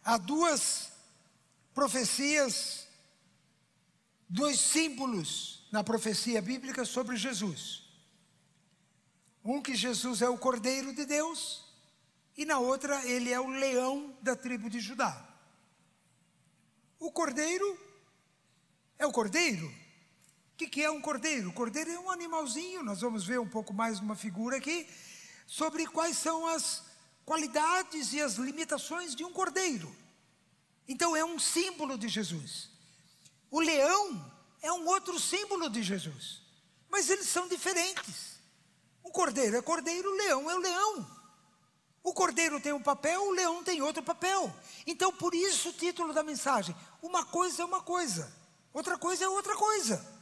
há 0.04 0.18
duas 0.18 0.92
profecias, 1.72 2.88
dois 4.28 4.60
símbolos 4.60 5.59
na 5.72 5.84
profecia 5.84 6.42
bíblica 6.42 6.86
sobre 6.86 7.16
Jesus. 7.16 7.84
Um 9.44 9.62
que 9.62 9.76
Jesus 9.76 10.22
é 10.22 10.30
o 10.30 10.38
Cordeiro 10.38 10.94
de 10.94 11.06
Deus, 11.06 11.66
e 12.38 12.46
na 12.46 12.60
outra 12.60 13.06
ele 13.06 13.32
é 13.32 13.40
o 13.40 13.48
leão 13.48 14.16
da 14.22 14.36
tribo 14.36 14.70
de 14.70 14.80
Judá. 14.80 15.28
O 17.00 17.12
cordeiro 17.12 17.80
é 18.98 19.06
o 19.06 19.12
cordeiro. 19.12 19.68
O 20.54 20.58
que, 20.58 20.84
é 20.84 20.92
um 20.92 21.00
cordeiro? 21.00 21.50
O 21.50 21.54
cordeiro 21.54 21.90
é 21.90 22.00
um 22.00 22.12
animalzinho, 22.12 22.84
nós 22.84 23.00
vamos 23.00 23.26
ver 23.26 23.40
um 23.40 23.48
pouco 23.48 23.74
mais 23.74 24.02
numa 24.02 24.16
figura 24.16 24.58
aqui, 24.58 24.86
sobre 25.48 25.88
quais 25.88 26.18
são 26.18 26.46
as 26.48 26.84
qualidades 27.26 28.12
e 28.12 28.22
as 28.22 28.34
limitações 28.34 29.16
de 29.16 29.24
um 29.24 29.32
cordeiro. 29.32 29.96
Então 30.88 31.16
é 31.16 31.24
um 31.24 31.40
símbolo 31.40 31.98
de 31.98 32.10
Jesus. 32.10 32.70
O 33.50 33.62
leão 33.62 34.39
é 34.62 34.72
um 34.72 34.88
outro 34.88 35.20
símbolo 35.20 35.70
de 35.70 35.82
Jesus, 35.82 36.42
mas 36.90 37.10
eles 37.10 37.28
são 37.28 37.48
diferentes. 37.48 38.40
O 39.04 39.12
cordeiro 39.12 39.58
é 39.58 39.62
cordeiro, 39.62 40.12
o 40.12 40.16
leão 40.16 40.50
é 40.50 40.56
o 40.56 40.60
leão. 40.60 41.20
O 42.04 42.14
cordeiro 42.14 42.60
tem 42.60 42.74
um 42.74 42.82
papel, 42.82 43.22
o 43.24 43.32
leão 43.32 43.64
tem 43.64 43.82
outro 43.82 44.02
papel. 44.02 44.54
Então, 44.86 45.12
por 45.12 45.34
isso 45.34 45.70
o 45.70 45.74
título 45.74 46.14
da 46.14 46.24
mensagem: 46.24 46.76
uma 47.02 47.26
coisa 47.26 47.62
é 47.64 47.66
uma 47.66 47.82
coisa, 47.82 48.32
outra 48.74 48.98
coisa 48.98 49.26
é 49.26 49.30
outra 49.30 49.56
coisa. 49.56 50.20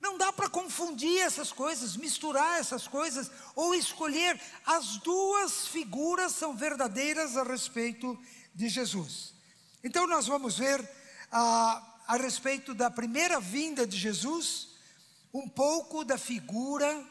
Não 0.00 0.18
dá 0.18 0.32
para 0.32 0.48
confundir 0.48 1.20
essas 1.20 1.52
coisas, 1.52 1.96
misturar 1.96 2.58
essas 2.58 2.88
coisas 2.88 3.30
ou 3.54 3.72
escolher. 3.72 4.40
As 4.66 4.96
duas 4.96 5.68
figuras 5.68 6.32
são 6.32 6.56
verdadeiras 6.56 7.36
a 7.36 7.44
respeito 7.44 8.18
de 8.52 8.68
Jesus. 8.68 9.32
Então, 9.84 10.06
nós 10.08 10.26
vamos 10.26 10.58
ver 10.58 10.88
a, 11.30 11.91
a 12.12 12.16
respeito 12.16 12.74
da 12.74 12.90
primeira 12.90 13.40
vinda 13.40 13.86
de 13.86 13.96
Jesus, 13.96 14.68
um 15.32 15.48
pouco 15.48 16.04
da 16.04 16.18
figura 16.18 17.02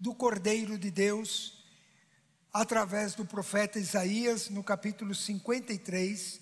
do 0.00 0.14
Cordeiro 0.14 0.78
de 0.78 0.90
Deus 0.90 1.62
através 2.50 3.14
do 3.14 3.26
profeta 3.26 3.78
Isaías, 3.78 4.48
no 4.48 4.64
capítulo 4.64 5.14
53, 5.14 6.40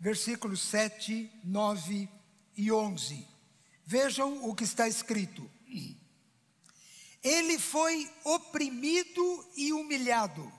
versículos 0.00 0.62
7, 0.62 1.30
9 1.44 2.08
e 2.56 2.72
11. 2.72 3.28
Vejam 3.84 4.48
o 4.48 4.54
que 4.54 4.64
está 4.64 4.88
escrito. 4.88 5.50
Ele 7.22 7.58
foi 7.58 8.10
oprimido 8.24 9.50
e 9.54 9.70
humilhado, 9.70 10.50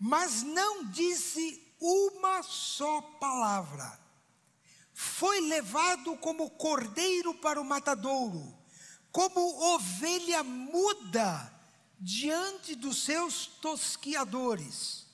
mas 0.00 0.42
não 0.42 0.86
disse 0.86 1.62
uma 1.78 2.42
só 2.42 3.02
palavra. 3.20 4.03
Foi 4.94 5.40
levado 5.40 6.16
como 6.18 6.48
cordeiro 6.50 7.34
para 7.34 7.60
o 7.60 7.64
matadouro, 7.64 8.56
como 9.10 9.40
ovelha 9.74 10.44
muda 10.44 11.52
diante 11.98 12.76
dos 12.76 13.02
seus 13.02 13.46
tosquiadores. 13.46 15.06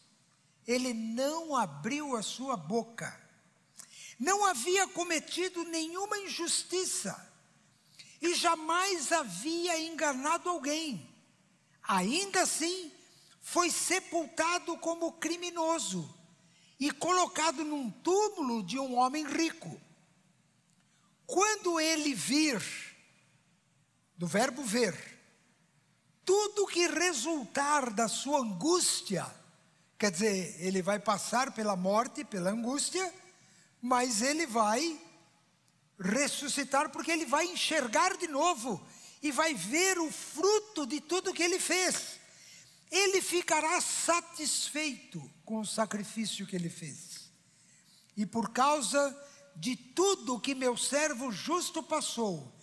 Ele 0.66 0.92
não 0.92 1.56
abriu 1.56 2.14
a 2.14 2.22
sua 2.22 2.58
boca. 2.58 3.18
Não 4.18 4.44
havia 4.44 4.86
cometido 4.86 5.64
nenhuma 5.64 6.18
injustiça 6.18 7.28
e 8.20 8.34
jamais 8.34 9.10
havia 9.10 9.80
enganado 9.80 10.50
alguém. 10.50 11.08
Ainda 11.82 12.42
assim, 12.42 12.92
foi 13.40 13.70
sepultado 13.70 14.76
como 14.76 15.12
criminoso 15.12 16.19
e 16.80 16.90
colocado 16.90 17.62
num 17.62 17.90
túmulo 17.90 18.62
de 18.62 18.78
um 18.78 18.96
homem 18.96 19.26
rico. 19.26 19.78
Quando 21.26 21.78
ele 21.78 22.14
vir, 22.14 22.62
do 24.16 24.26
verbo 24.26 24.62
ver, 24.62 24.96
tudo 26.24 26.66
que 26.66 26.86
resultar 26.86 27.90
da 27.90 28.08
sua 28.08 28.40
angústia, 28.40 29.26
quer 29.98 30.10
dizer, 30.10 30.56
ele 30.58 30.80
vai 30.80 30.98
passar 30.98 31.52
pela 31.52 31.76
morte, 31.76 32.24
pela 32.24 32.50
angústia, 32.50 33.12
mas 33.82 34.22
ele 34.22 34.46
vai 34.46 34.98
ressuscitar 35.98 36.88
porque 36.88 37.10
ele 37.10 37.26
vai 37.26 37.44
enxergar 37.44 38.16
de 38.16 38.26
novo 38.26 38.80
e 39.22 39.30
vai 39.30 39.52
ver 39.52 39.98
o 39.98 40.10
fruto 40.10 40.86
de 40.86 40.98
tudo 40.98 41.34
que 41.34 41.42
ele 41.42 41.60
fez. 41.60 42.18
Ele 42.90 43.20
ficará 43.20 43.80
satisfeito 43.80 45.30
com 45.50 45.58
o 45.58 45.66
sacrifício 45.66 46.46
que 46.46 46.54
ele 46.54 46.70
fez. 46.70 47.28
E 48.16 48.24
por 48.24 48.50
causa 48.50 49.20
de 49.56 49.74
tudo 49.74 50.38
que 50.38 50.54
meu 50.54 50.76
servo 50.76 51.32
justo 51.32 51.82
passou, 51.82 52.56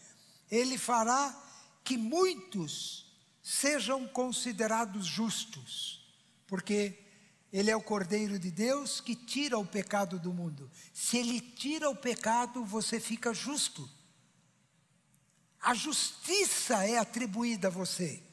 ele 0.50 0.78
fará 0.78 1.36
que 1.84 1.98
muitos 1.98 3.12
sejam 3.44 4.08
considerados 4.08 5.06
justos, 5.06 6.02
porque 6.48 6.98
Ele 7.52 7.70
é 7.70 7.76
o 7.76 7.84
Cordeiro 7.84 8.40
de 8.40 8.52
Deus 8.52 9.02
que 9.02 9.16
tira 9.16 9.60
o 9.60 9.66
pecado 9.66 10.18
do 10.18 10.34
mundo. 10.34 10.72
Se 10.94 11.18
Ele 11.18 11.42
tira 11.42 11.90
o 11.90 11.96
pecado, 11.96 12.64
você 12.64 13.02
fica 13.02 13.34
justo. 13.34 13.90
A 15.60 15.74
justiça 15.74 16.86
é 16.86 16.98
atribuída 16.98 17.68
a 17.68 17.72
você. 17.72 18.24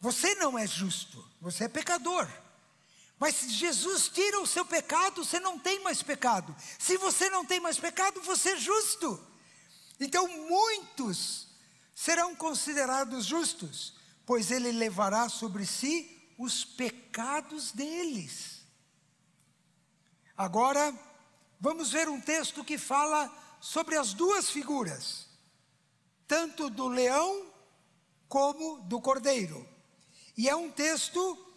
Você 0.00 0.34
não 0.34 0.58
é 0.58 0.66
justo, 0.66 1.26
você 1.40 1.64
é 1.64 1.68
pecador. 1.68 2.28
Mas 3.22 3.36
se 3.36 3.50
Jesus 3.50 4.08
tira 4.08 4.40
o 4.40 4.46
seu 4.48 4.64
pecado, 4.64 5.24
você 5.24 5.38
não 5.38 5.56
tem 5.56 5.78
mais 5.78 6.02
pecado. 6.02 6.56
Se 6.76 6.96
você 6.96 7.30
não 7.30 7.44
tem 7.44 7.60
mais 7.60 7.78
pecado, 7.78 8.20
você 8.20 8.50
é 8.50 8.56
justo. 8.56 9.24
Então 10.00 10.26
muitos 10.26 11.46
serão 11.94 12.34
considerados 12.34 13.24
justos, 13.24 13.94
pois 14.26 14.50
ele 14.50 14.72
levará 14.72 15.28
sobre 15.28 15.64
si 15.64 16.20
os 16.36 16.64
pecados 16.64 17.70
deles. 17.70 18.62
Agora, 20.36 20.92
vamos 21.60 21.92
ver 21.92 22.08
um 22.08 22.20
texto 22.20 22.64
que 22.64 22.76
fala 22.76 23.32
sobre 23.60 23.96
as 23.96 24.12
duas 24.12 24.50
figuras, 24.50 25.28
tanto 26.26 26.68
do 26.68 26.88
leão 26.88 27.46
como 28.28 28.80
do 28.80 29.00
cordeiro. 29.00 29.64
E 30.36 30.48
é 30.48 30.56
um 30.56 30.72
texto 30.72 31.51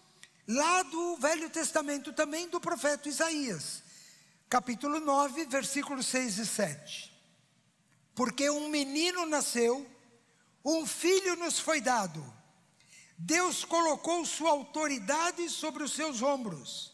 lá 0.48 0.84
do 0.84 1.18
Velho 1.18 1.50
Testamento 1.50 2.14
também 2.14 2.48
do 2.48 2.60
profeta 2.60 3.10
Isaías, 3.10 3.84
capítulo 4.50 5.00
9, 5.00 5.46
versículos 5.46 6.06
6 6.08 6.38
e 6.38 6.46
7. 6.46 7.14
Porque 8.14 8.50
um 8.50 8.70
menino 8.70 9.26
nasceu, 9.26 9.90
um 10.64 10.86
filho 10.86 11.36
nos 11.36 11.60
foi 11.60 11.82
dado. 11.82 12.24
Deus 13.18 13.64
colocou 13.64 14.26
sua 14.26 14.52
autoridade 14.52 15.50
sobre 15.50 15.84
os 15.84 15.94
seus 15.94 16.22
ombros. 16.22 16.94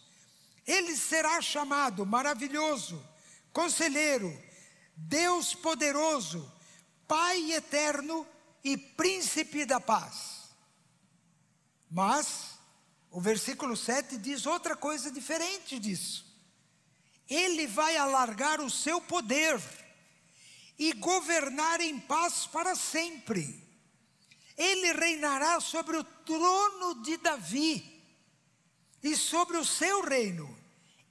Ele 0.66 0.96
será 0.96 1.42
chamado 1.42 2.06
maravilhoso, 2.06 3.04
conselheiro, 3.52 4.32
Deus 4.96 5.54
poderoso, 5.56 6.52
Pai 7.08 7.52
eterno 7.52 8.26
e 8.64 8.78
príncipe 8.78 9.66
da 9.66 9.82
paz. 9.82 10.50
Mas 11.90 12.51
o 13.12 13.20
versículo 13.20 13.76
7 13.76 14.18
diz 14.18 14.46
outra 14.46 14.76
coisa 14.76 15.12
diferente 15.12 15.78
disso. 15.78 16.26
Ele 17.30 17.68
vai 17.68 17.98
alargar 17.98 18.62
o 18.62 18.70
seu 18.70 19.02
poder 19.02 19.62
e 20.80 20.94
governar 20.94 21.82
em 21.82 22.00
paz 22.00 22.48
para 22.48 22.74
sempre. 22.74 23.62
Ele 24.58 24.94
reinará 24.94 25.60
sobre 25.60 25.98
o 25.98 26.04
trono 26.04 27.02
de 27.04 27.18
Davi 27.18 28.02
e 29.04 29.16
sobre 29.16 29.58
o 29.58 29.66
seu 29.66 30.02
reino. 30.02 30.58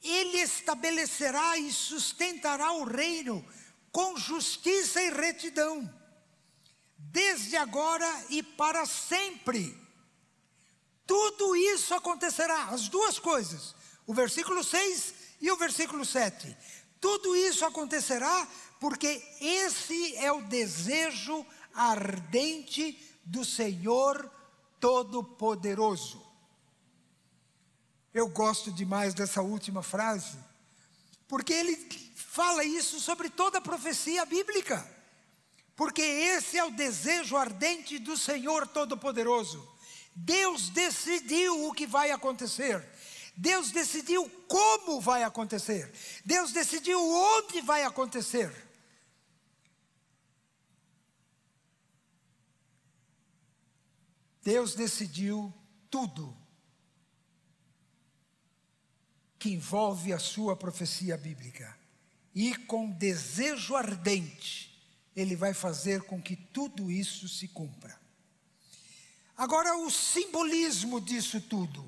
Ele 0.03 0.39
estabelecerá 0.39 1.59
e 1.59 1.71
sustentará 1.71 2.73
o 2.73 2.85
reino 2.85 3.45
com 3.93 4.17
justiça 4.17 5.03
e 5.03 5.11
retidão, 5.11 5.93
desde 6.97 7.57
agora 7.57 8.25
e 8.31 8.43
para 8.43 8.87
sempre. 8.87 9.77
Tudo 11.11 11.57
isso 11.57 11.93
acontecerá, 11.93 12.67
as 12.67 12.89
duas 12.89 13.19
coisas, 13.19 13.75
o 14.07 14.15
versículo 14.15 14.63
6 14.63 15.15
e 15.41 15.51
o 15.51 15.57
versículo 15.57 16.05
7. 16.05 16.57
Tudo 17.01 17.35
isso 17.35 17.65
acontecerá 17.65 18.47
porque 18.79 19.21
esse 19.41 20.15
é 20.19 20.31
o 20.31 20.43
desejo 20.43 21.45
ardente 21.75 22.97
do 23.25 23.45
Senhor 23.45 24.31
Todo-Poderoso. 24.79 26.25
Eu 28.15 28.29
gosto 28.29 28.71
demais 28.71 29.13
dessa 29.13 29.43
última 29.43 29.83
frase, 29.83 30.39
porque 31.27 31.53
ele 31.53 31.75
fala 32.15 32.63
isso 32.63 33.01
sobre 33.01 33.29
toda 33.29 33.59
a 33.59 33.61
profecia 33.61 34.25
bíblica. 34.25 34.89
Porque 35.75 36.03
esse 36.03 36.57
é 36.57 36.65
o 36.65 36.71
desejo 36.71 37.37
ardente 37.37 37.99
do 37.99 38.17
Senhor 38.17 38.65
Todo-Poderoso. 38.69 39.70
Deus 40.23 40.69
decidiu 40.69 41.67
o 41.67 41.73
que 41.73 41.87
vai 41.87 42.11
acontecer. 42.11 42.87
Deus 43.35 43.71
decidiu 43.71 44.29
como 44.47 45.01
vai 45.01 45.23
acontecer. 45.23 45.91
Deus 46.25 46.53
decidiu 46.53 47.01
onde 47.01 47.63
vai 47.63 47.85
acontecer. 47.85 48.53
Deus 54.43 54.75
decidiu 54.75 55.53
tudo 55.91 56.37
que 59.39 59.51
envolve 59.51 60.13
a 60.13 60.19
sua 60.19 60.55
profecia 60.55 61.17
bíblica. 61.17 61.79
e 62.33 62.55
com 62.55 62.89
desejo 62.89 63.75
ardente, 63.75 64.81
ele 65.17 65.35
vai 65.35 65.53
fazer 65.53 66.03
com 66.03 66.23
que 66.23 66.37
tudo 66.37 66.89
isso 66.89 67.29
se 67.29 67.49
cumpra. 67.49 68.00
Agora, 69.41 69.75
o 69.75 69.91
simbolismo 69.91 71.01
disso 71.01 71.41
tudo, 71.41 71.83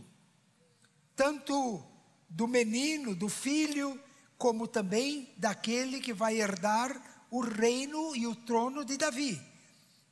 tanto 1.15 1.85
do 2.27 2.49
menino, 2.49 3.15
do 3.15 3.29
filho, 3.29 4.03
como 4.38 4.67
também 4.67 5.35
daquele 5.37 6.01
que 6.01 6.15
vai 6.15 6.41
herdar 6.41 7.27
o 7.31 7.43
reino 7.43 8.17
e 8.17 8.27
o 8.27 8.35
trono 8.35 8.87
de 8.87 8.97
Davi. 8.97 9.38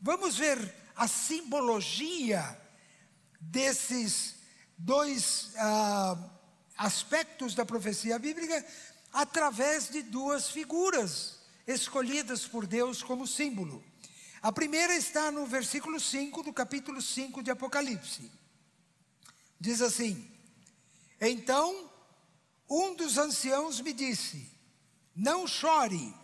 Vamos 0.02 0.36
ver 0.36 0.58
a 0.94 1.08
simbologia 1.08 2.60
desses 3.40 4.34
dois 4.76 5.52
ah, 5.56 6.18
aspectos 6.76 7.54
da 7.54 7.64
profecia 7.64 8.18
bíblica 8.18 8.62
através 9.14 9.88
de 9.88 10.02
duas 10.02 10.50
figuras 10.50 11.38
escolhidas 11.66 12.46
por 12.46 12.66
Deus 12.66 13.02
como 13.02 13.26
símbolo. 13.26 13.82
A 14.42 14.50
primeira 14.50 14.96
está 14.96 15.30
no 15.30 15.44
versículo 15.46 16.00
5 16.00 16.42
do 16.42 16.52
capítulo 16.52 17.02
5 17.02 17.42
de 17.42 17.50
Apocalipse. 17.50 18.30
Diz 19.58 19.82
assim: 19.82 20.30
Então 21.20 21.90
um 22.68 22.94
dos 22.94 23.18
anciãos 23.18 23.80
me 23.80 23.92
disse: 23.92 24.48
Não 25.14 25.46
chore, 25.46 26.14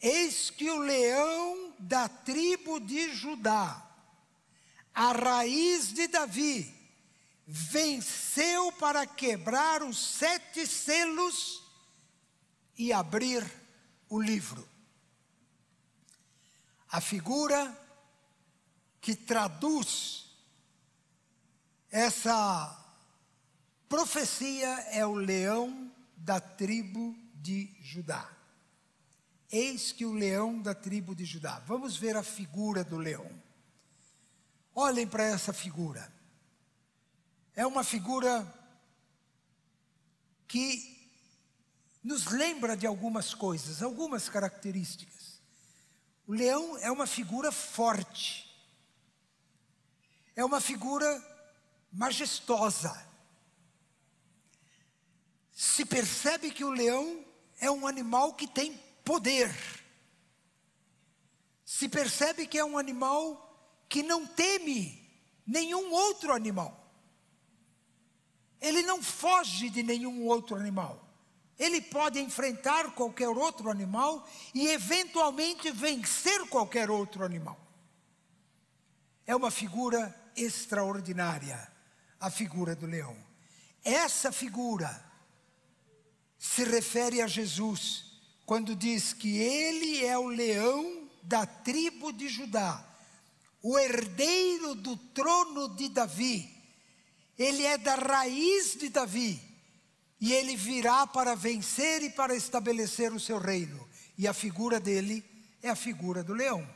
eis 0.00 0.48
que 0.48 0.70
o 0.70 0.78
leão 0.78 1.74
da 1.78 2.08
tribo 2.08 2.78
de 2.78 3.12
Judá, 3.14 3.86
a 4.94 5.12
raiz 5.12 5.92
de 5.92 6.06
Davi, 6.06 6.72
venceu 7.46 8.70
para 8.72 9.04
quebrar 9.04 9.82
os 9.82 9.98
sete 9.98 10.66
selos 10.66 11.64
e 12.78 12.92
abrir 12.92 13.44
o 14.08 14.20
livro. 14.22 14.69
A 16.90 17.00
figura 17.00 17.76
que 19.00 19.14
traduz 19.14 20.28
essa 21.90 22.76
profecia 23.88 24.68
é 24.90 25.04
o 25.04 25.14
leão 25.14 25.90
da 26.16 26.40
tribo 26.40 27.16
de 27.34 27.74
Judá. 27.80 28.30
Eis 29.50 29.90
que 29.90 30.06
o 30.06 30.12
leão 30.12 30.60
da 30.60 30.74
tribo 30.74 31.14
de 31.14 31.24
Judá. 31.24 31.58
Vamos 31.66 31.96
ver 31.96 32.16
a 32.16 32.22
figura 32.22 32.84
do 32.84 32.96
leão. 32.96 33.30
Olhem 34.74 35.06
para 35.06 35.24
essa 35.24 35.52
figura. 35.52 36.12
É 37.54 37.66
uma 37.66 37.82
figura 37.82 38.46
que 40.46 40.98
nos 42.02 42.26
lembra 42.26 42.76
de 42.76 42.86
algumas 42.86 43.34
coisas, 43.34 43.82
algumas 43.82 44.28
características. 44.28 45.19
O 46.30 46.32
leão 46.32 46.78
é 46.78 46.88
uma 46.92 47.08
figura 47.08 47.50
forte, 47.50 48.48
é 50.36 50.44
uma 50.44 50.60
figura 50.60 51.04
majestosa. 51.90 53.04
Se 55.50 55.84
percebe 55.84 56.52
que 56.52 56.62
o 56.62 56.70
leão 56.70 57.26
é 57.58 57.68
um 57.68 57.84
animal 57.84 58.34
que 58.34 58.46
tem 58.46 58.76
poder. 59.04 59.52
Se 61.64 61.88
percebe 61.88 62.46
que 62.46 62.58
é 62.58 62.64
um 62.64 62.78
animal 62.78 63.84
que 63.88 64.00
não 64.00 64.24
teme 64.24 65.04
nenhum 65.44 65.90
outro 65.90 66.32
animal. 66.32 66.94
Ele 68.60 68.82
não 68.82 69.02
foge 69.02 69.68
de 69.68 69.82
nenhum 69.82 70.24
outro 70.28 70.54
animal. 70.54 71.09
Ele 71.60 71.82
pode 71.82 72.18
enfrentar 72.18 72.90
qualquer 72.92 73.28
outro 73.28 73.70
animal 73.70 74.26
e 74.54 74.68
eventualmente 74.68 75.70
vencer 75.70 76.48
qualquer 76.48 76.90
outro 76.90 77.22
animal. 77.22 77.60
É 79.26 79.36
uma 79.36 79.50
figura 79.50 80.18
extraordinária, 80.34 81.70
a 82.18 82.30
figura 82.30 82.74
do 82.74 82.86
leão. 82.86 83.14
Essa 83.84 84.32
figura 84.32 85.04
se 86.38 86.64
refere 86.64 87.20
a 87.20 87.26
Jesus 87.26 88.06
quando 88.46 88.74
diz 88.74 89.12
que 89.12 89.36
ele 89.36 90.02
é 90.02 90.16
o 90.16 90.28
leão 90.28 91.10
da 91.22 91.44
tribo 91.44 92.10
de 92.10 92.26
Judá, 92.26 92.82
o 93.62 93.78
herdeiro 93.78 94.74
do 94.74 94.96
trono 94.96 95.76
de 95.76 95.90
Davi. 95.90 96.56
Ele 97.38 97.66
é 97.66 97.76
da 97.76 97.96
raiz 97.96 98.76
de 98.76 98.88
Davi. 98.88 99.49
E 100.20 100.32
ele 100.32 100.54
virá 100.56 101.06
para 101.06 101.34
vencer 101.34 102.02
e 102.02 102.10
para 102.10 102.36
estabelecer 102.36 103.12
o 103.12 103.20
seu 103.20 103.38
reino. 103.38 103.88
E 104.18 104.28
a 104.28 104.34
figura 104.34 104.78
dele 104.78 105.24
é 105.62 105.70
a 105.70 105.76
figura 105.76 106.22
do 106.22 106.34
leão. 106.34 106.68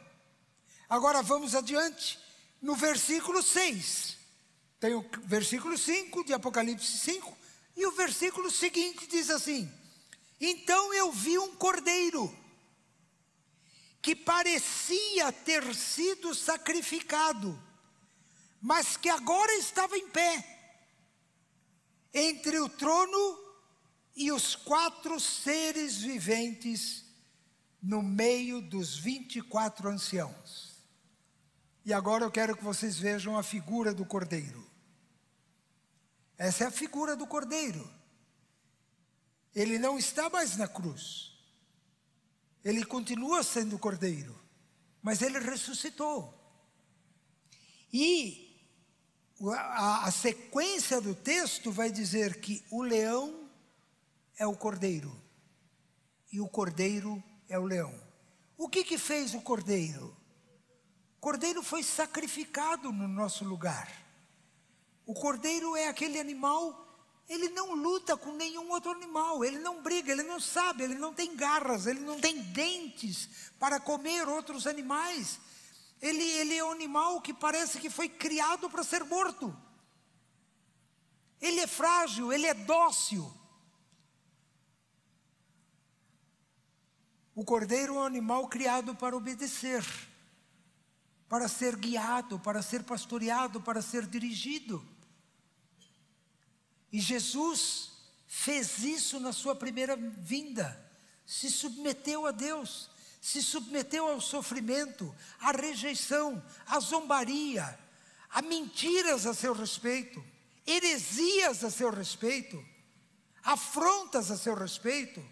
Agora 0.88 1.22
vamos 1.22 1.54
adiante, 1.54 2.18
no 2.60 2.74
versículo 2.74 3.42
6. 3.42 4.16
Tem 4.80 4.94
o 4.94 5.04
versículo 5.24 5.76
5 5.76 6.24
de 6.24 6.32
Apocalipse 6.32 6.98
5. 6.98 7.36
E 7.76 7.86
o 7.86 7.92
versículo 7.92 8.50
seguinte 8.50 9.06
diz 9.06 9.30
assim: 9.30 9.70
Então 10.40 10.94
eu 10.94 11.10
vi 11.12 11.38
um 11.38 11.54
cordeiro 11.56 12.34
que 14.00 14.14
parecia 14.14 15.32
ter 15.32 15.74
sido 15.74 16.34
sacrificado, 16.34 17.58
mas 18.60 18.98
que 18.98 19.08
agora 19.08 19.54
estava 19.54 19.96
em 19.96 20.06
pé, 20.08 20.53
entre 22.14 22.60
o 22.60 22.68
trono 22.68 23.38
e 24.14 24.30
os 24.30 24.54
quatro 24.54 25.18
seres 25.18 25.96
viventes, 25.98 27.04
no 27.82 28.00
meio 28.00 28.62
dos 28.62 28.96
24 28.96 29.88
anciãos. 29.88 30.74
E 31.84 31.92
agora 31.92 32.24
eu 32.24 32.30
quero 32.30 32.56
que 32.56 32.64
vocês 32.64 32.96
vejam 32.96 33.36
a 33.36 33.42
figura 33.42 33.92
do 33.92 34.06
cordeiro. 34.06 34.64
Essa 36.38 36.64
é 36.64 36.66
a 36.68 36.70
figura 36.70 37.14
do 37.14 37.26
cordeiro. 37.26 37.92
Ele 39.54 39.78
não 39.78 39.98
está 39.98 40.30
mais 40.30 40.56
na 40.56 40.66
cruz. 40.66 41.32
Ele 42.64 42.84
continua 42.84 43.42
sendo 43.42 43.78
cordeiro, 43.78 44.34
mas 45.02 45.20
ele 45.20 45.38
ressuscitou. 45.38 46.32
E 47.92 48.43
a, 49.52 50.06
a, 50.06 50.10
sequência 50.10 51.00
do 51.00 51.14
texto 51.14 51.70
vai 51.70 51.90
dizer 51.90 52.40
que 52.40 52.64
o 52.70 52.82
leão 52.82 53.48
é 54.38 54.46
o 54.46 54.56
cordeiro 54.56 55.14
e 56.32 56.40
o 56.40 56.48
cordeiro 56.48 57.22
é 57.48 57.58
o 57.58 57.64
leão. 57.64 57.94
O 58.56 58.68
que 58.68 58.84
que 58.84 58.98
fez 58.98 59.34
o 59.34 59.40
cordeiro? 59.40 60.16
O 61.16 61.20
cordeiro 61.20 61.62
foi 61.62 61.82
sacrificado 61.82 62.92
no 62.92 63.08
nosso 63.08 63.44
lugar. 63.44 63.90
O 65.06 65.14
cordeiro 65.14 65.76
é 65.76 65.88
aquele 65.88 66.18
animal 66.18 66.84
ele 67.28 67.48
não 67.48 67.74
luta 67.74 68.16
com 68.16 68.32
nenhum 68.32 68.70
outro 68.70 68.90
animal, 68.90 69.44
ele 69.44 69.58
não 69.58 69.82
briga, 69.82 70.12
ele 70.12 70.22
não 70.22 70.38
sabe, 70.38 70.84
ele 70.84 70.96
não 70.96 71.14
tem 71.14 71.34
garras, 71.34 71.86
ele 71.86 72.00
não 72.00 72.20
tem 72.20 72.38
dentes 72.38 73.28
para 73.58 73.80
comer 73.80 74.28
outros 74.28 74.66
animais. 74.66 75.40
Ele, 76.04 76.22
ele 76.22 76.54
é 76.54 76.62
um 76.62 76.70
animal 76.70 77.18
que 77.22 77.32
parece 77.32 77.80
que 77.80 77.88
foi 77.88 78.10
criado 78.10 78.68
para 78.68 78.84
ser 78.84 79.02
morto. 79.04 79.56
Ele 81.40 81.60
é 81.60 81.66
frágil, 81.66 82.30
ele 82.30 82.46
é 82.46 82.52
dócil. 82.52 83.32
O 87.34 87.42
cordeiro 87.42 87.94
é 87.94 88.00
um 88.00 88.04
animal 88.04 88.48
criado 88.48 88.94
para 88.94 89.16
obedecer, 89.16 89.82
para 91.26 91.48
ser 91.48 91.74
guiado, 91.74 92.38
para 92.38 92.60
ser 92.60 92.82
pastoreado, 92.82 93.62
para 93.62 93.80
ser 93.80 94.06
dirigido. 94.06 94.86
E 96.92 97.00
Jesus 97.00 97.92
fez 98.26 98.80
isso 98.80 99.18
na 99.18 99.32
sua 99.32 99.56
primeira 99.56 99.96
vinda, 99.96 100.78
se 101.24 101.50
submeteu 101.50 102.26
a 102.26 102.30
Deus, 102.30 102.90
se 103.24 103.42
submeteu 103.42 104.06
ao 104.06 104.20
sofrimento, 104.20 105.14
à 105.40 105.50
rejeição, 105.50 106.44
à 106.66 106.78
zombaria, 106.78 107.78
a 108.28 108.42
mentiras 108.42 109.24
a 109.24 109.32
seu 109.32 109.54
respeito, 109.54 110.22
heresias 110.66 111.64
a 111.64 111.70
seu 111.70 111.90
respeito, 111.90 112.62
afrontas 113.42 114.30
a 114.30 114.36
seu 114.36 114.54
respeito. 114.54 115.24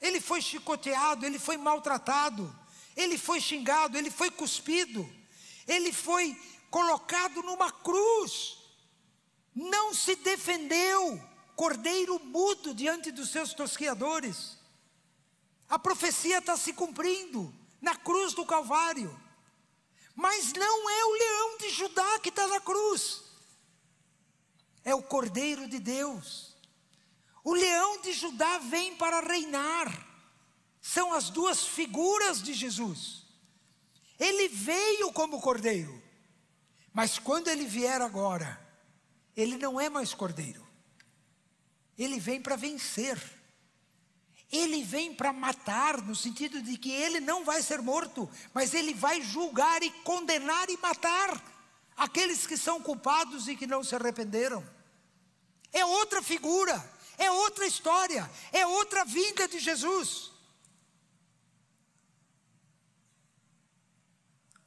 Ele 0.00 0.20
foi 0.20 0.40
chicoteado, 0.40 1.26
ele 1.26 1.40
foi 1.40 1.56
maltratado, 1.56 2.54
ele 2.96 3.18
foi 3.18 3.40
xingado, 3.40 3.98
ele 3.98 4.10
foi 4.10 4.30
cuspido, 4.30 5.10
ele 5.66 5.92
foi 5.92 6.40
colocado 6.70 7.42
numa 7.42 7.72
cruz 7.72 8.58
não 9.56 9.94
se 9.94 10.14
defendeu, 10.16 11.18
cordeiro 11.56 12.22
mudo 12.22 12.74
diante 12.74 13.10
dos 13.10 13.30
seus 13.30 13.54
tosquiadores. 13.54 14.55
A 15.68 15.78
profecia 15.78 16.38
está 16.38 16.56
se 16.56 16.72
cumprindo 16.72 17.52
na 17.80 17.96
cruz 17.96 18.32
do 18.34 18.44
Calvário. 18.44 19.14
Mas 20.14 20.52
não 20.52 20.90
é 20.90 21.04
o 21.04 21.12
leão 21.12 21.58
de 21.58 21.70
Judá 21.70 22.18
que 22.20 22.30
está 22.30 22.46
na 22.46 22.60
cruz, 22.60 23.22
é 24.82 24.94
o 24.94 25.02
cordeiro 25.02 25.68
de 25.68 25.78
Deus. 25.78 26.56
O 27.44 27.52
leão 27.52 28.00
de 28.00 28.12
Judá 28.12 28.58
vem 28.58 28.96
para 28.96 29.20
reinar. 29.20 30.06
São 30.80 31.12
as 31.12 31.28
duas 31.28 31.66
figuras 31.66 32.42
de 32.42 32.54
Jesus. 32.54 33.26
Ele 34.18 34.48
veio 34.48 35.12
como 35.12 35.40
cordeiro, 35.40 36.02
mas 36.92 37.18
quando 37.18 37.48
ele 37.48 37.66
vier 37.66 38.00
agora, 38.00 38.58
ele 39.36 39.58
não 39.58 39.78
é 39.78 39.90
mais 39.90 40.14
cordeiro. 40.14 40.66
Ele 41.98 42.18
vem 42.18 42.40
para 42.40 42.56
vencer. 42.56 43.20
Ele 44.50 44.84
vem 44.84 45.12
para 45.12 45.32
matar, 45.32 46.00
no 46.02 46.14
sentido 46.14 46.62
de 46.62 46.76
que 46.76 46.90
ele 46.90 47.20
não 47.20 47.44
vai 47.44 47.62
ser 47.62 47.82
morto, 47.82 48.30
mas 48.54 48.74
ele 48.74 48.94
vai 48.94 49.20
julgar 49.20 49.82
e 49.82 49.90
condenar 50.02 50.70
e 50.70 50.76
matar 50.76 51.42
aqueles 51.96 52.46
que 52.46 52.56
são 52.56 52.80
culpados 52.80 53.48
e 53.48 53.56
que 53.56 53.66
não 53.66 53.82
se 53.82 53.94
arrependeram. 53.94 54.64
É 55.72 55.84
outra 55.84 56.22
figura, 56.22 56.74
é 57.18 57.30
outra 57.30 57.66
história, 57.66 58.30
é 58.52 58.66
outra 58.66 59.04
vinda 59.04 59.48
de 59.48 59.58
Jesus. 59.58 60.30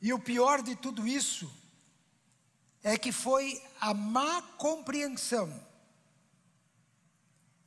E 0.02 0.14
o 0.14 0.20
pior 0.20 0.62
de 0.62 0.76
tudo 0.76 1.08
isso 1.08 1.52
é 2.84 2.98
que 2.98 3.12
foi 3.12 3.62
a 3.80 3.94
má 3.94 4.42
compreensão 4.58 5.68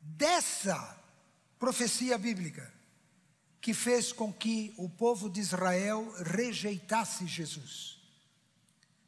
dessa 0.01 1.02
profecia 1.63 2.19
bíblica 2.19 2.75
que 3.61 3.73
fez 3.73 4.13
com 4.13 4.33
que 4.33 4.75
o 4.77 4.89
povo 4.89 5.31
de 5.31 5.41
Israel 5.41 6.13
rejeitasse 6.25 7.25
Jesus. 7.25 8.01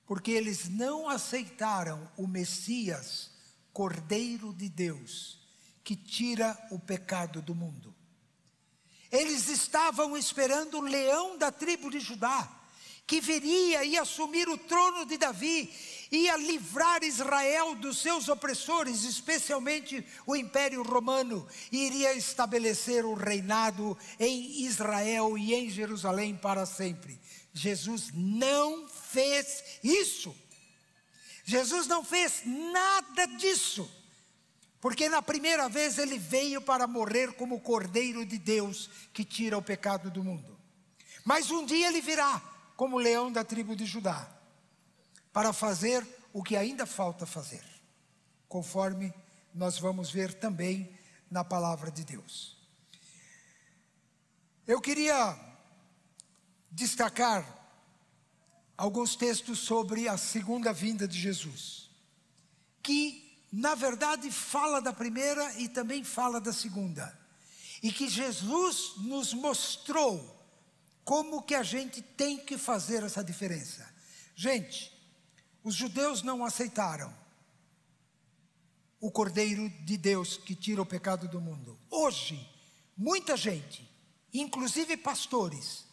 Porque 0.07 0.31
eles 0.31 0.69
não 0.69 1.09
aceitaram 1.09 2.09
o 2.17 2.29
Messias, 2.29 3.33
Cordeiro 3.73 4.55
de 4.55 4.69
Deus, 4.69 5.41
que 5.83 5.97
tira 5.97 6.57
o 6.71 6.79
pecado 6.79 7.43
do 7.43 7.57
mundo. 7.57 7.93
Eles 9.11 9.49
estavam 9.49 10.17
esperando 10.17 10.79
o 10.79 10.83
leão 10.83 11.37
da 11.37 11.51
tribo 11.51 11.91
de 11.91 11.99
Judá, 11.99 12.49
que 13.07 13.21
viria 13.21 13.85
e 13.85 13.99
assumir 13.99 14.49
o 14.49 14.57
trono 14.57 15.05
de 15.05 15.19
Davi 15.19 15.71
ia 16.11 16.37
livrar 16.37 17.03
Israel 17.03 17.75
dos 17.75 17.99
seus 17.99 18.29
opressores, 18.29 19.05
especialmente 19.05 20.05
o 20.27 20.35
Império 20.37 20.83
Romano, 20.83 21.47
e 21.71 21.87
iria 21.87 22.15
estabelecer 22.15 23.05
o 23.05 23.15
reinado 23.15 23.97
em 24.19 24.63
Israel 24.65 25.37
e 25.37 25.55
em 25.55 25.69
Jerusalém 25.69 26.37
para 26.37 26.65
sempre. 26.65 27.21
Jesus 27.53 28.11
não 28.15 28.89
fez 28.89 29.63
isso. 29.83 30.35
Jesus 31.45 31.87
não 31.87 32.05
fez 32.05 32.43
nada 32.45 33.27
disso. 33.27 33.91
Porque 34.81 35.09
na 35.09 35.23
primeira 35.23 35.69
vez 35.69 35.99
ele 35.99 36.19
veio 36.19 36.61
para 36.61 36.87
morrer 36.87 37.33
como 37.35 37.61
Cordeiro 37.61 38.25
de 38.25 38.39
Deus 38.39 38.91
que 39.13 39.25
tira 39.25 39.57
o 39.57 39.63
pecado 39.63 40.11
do 40.11 40.23
mundo. 40.23 40.59
Mas 41.25 41.51
um 41.51 41.65
dia 41.65 41.89
ele 41.89 42.03
virá 42.03 42.54
como 42.77 42.99
leão 42.99 43.31
da 43.31 43.45
tribo 43.45 43.77
de 43.77 43.87
Judá 43.87 44.29
para 45.33 45.53
fazer 45.53 46.07
o 46.33 46.43
que 46.43 46.57
ainda 46.57 46.87
falta 46.87 47.27
fazer, 47.27 47.65
conforme 48.49 49.13
nós 49.55 49.79
vamos 49.79 50.11
ver 50.11 50.35
também 50.35 50.97
na 51.31 51.45
palavra 51.45 51.91
de 51.91 52.05
Deus. 52.05 52.57
Eu 54.67 54.81
queria 54.81 55.39
destacar 56.71 57.47
alguns 58.77 59.15
textos 59.15 59.61
sobre 59.61 60.09
a 60.09 60.17
segunda 60.17 60.73
vinda 60.73 61.07
de 61.07 61.19
Jesus, 61.19 61.91
que 62.83 63.39
na 63.53 63.77
verdade 63.77 64.31
fala 64.33 64.81
da 64.81 64.93
primeira 64.93 65.55
e 65.61 65.69
também 65.69 66.03
fala 66.03 66.41
da 66.41 66.53
segunda, 66.53 67.17
e 67.83 67.93
que 67.93 68.09
Jesus 68.09 68.95
nos 68.97 69.33
mostrou 69.33 70.34
como 71.05 71.43
que 71.43 71.55
a 71.55 71.63
gente 71.63 72.01
tem 72.01 72.39
que 72.39 72.57
fazer 72.57 73.03
essa 73.03 73.23
diferença. 73.23 73.87
Gente, 74.35 74.93
os 75.63 75.75
judeus 75.75 76.23
não 76.23 76.45
aceitaram 76.45 77.15
o 79.01 79.11
Cordeiro 79.11 79.69
de 79.85 79.99
Deus 79.99 80.39
que 80.39 80.55
tira 80.55 80.81
o 80.81 80.87
pecado 80.87 81.29
do 81.29 81.41
mundo. 81.41 81.79
Hoje, 81.91 82.49
muita 82.97 83.37
gente, 83.37 83.89
inclusive 84.33 84.97
pastores, 84.97 85.85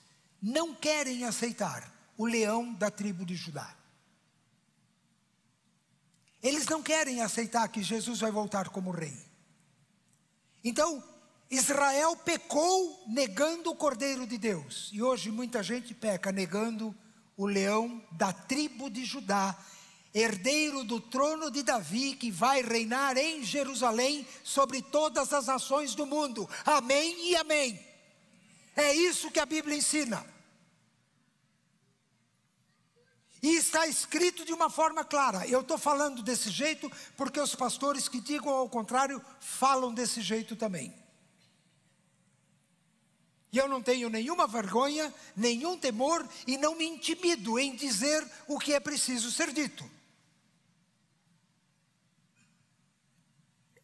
não 0.41 0.73
querem 0.73 1.25
aceitar 1.25 1.93
o 2.17 2.25
leão 2.25 2.73
da 2.73 2.89
tribo 2.89 3.25
de 3.25 3.35
Judá. 3.35 3.75
Eles 6.41 6.65
não 6.65 6.81
querem 6.81 7.21
aceitar 7.21 7.67
que 7.67 7.83
Jesus 7.83 8.19
vai 8.19 8.31
voltar 8.31 8.69
como 8.69 8.91
rei. 8.91 9.15
Então, 10.63 11.03
Israel 11.51 12.15
pecou 12.15 13.03
negando 13.07 13.71
o 13.71 13.75
Cordeiro 13.75 14.25
de 14.25 14.37
Deus. 14.37 14.89
E 14.93 15.03
hoje 15.03 15.29
muita 15.29 15.61
gente 15.61 15.93
peca 15.93 16.31
negando 16.31 16.95
o 17.35 17.45
leão 17.45 18.01
da 18.13 18.31
tribo 18.31 18.89
de 18.89 19.03
Judá, 19.03 19.57
herdeiro 20.13 20.85
do 20.85 21.01
trono 21.01 21.51
de 21.51 21.61
Davi, 21.61 22.15
que 22.15 22.31
vai 22.31 22.61
reinar 22.61 23.17
em 23.17 23.43
Jerusalém 23.43 24.25
sobre 24.45 24.81
todas 24.81 25.33
as 25.33 25.47
nações 25.47 25.93
do 25.93 26.05
mundo. 26.05 26.49
Amém 26.65 27.31
e 27.31 27.35
amém. 27.35 27.85
É 28.73 28.93
isso 28.93 29.29
que 29.29 29.39
a 29.39 29.45
Bíblia 29.45 29.75
ensina. 29.75 30.25
E 33.43 33.57
está 33.57 33.87
escrito 33.87 34.45
de 34.45 34.53
uma 34.53 34.69
forma 34.69 35.03
clara. 35.03 35.45
Eu 35.47 35.59
estou 35.59 35.77
falando 35.77 36.23
desse 36.23 36.49
jeito 36.49 36.89
porque 37.17 37.41
os 37.41 37.55
pastores 37.55 38.07
que 38.07 38.21
digam 38.21 38.53
ao 38.53 38.69
contrário 38.69 39.21
falam 39.41 39.93
desse 39.93 40.21
jeito 40.21 40.55
também. 40.55 41.00
E 43.51 43.57
eu 43.57 43.67
não 43.67 43.81
tenho 43.81 44.09
nenhuma 44.09 44.47
vergonha, 44.47 45.13
nenhum 45.35 45.77
temor 45.77 46.27
e 46.47 46.57
não 46.57 46.75
me 46.75 46.85
intimido 46.85 47.59
em 47.59 47.75
dizer 47.75 48.25
o 48.47 48.57
que 48.57 48.73
é 48.73 48.79
preciso 48.79 49.29
ser 49.29 49.51
dito. 49.51 49.83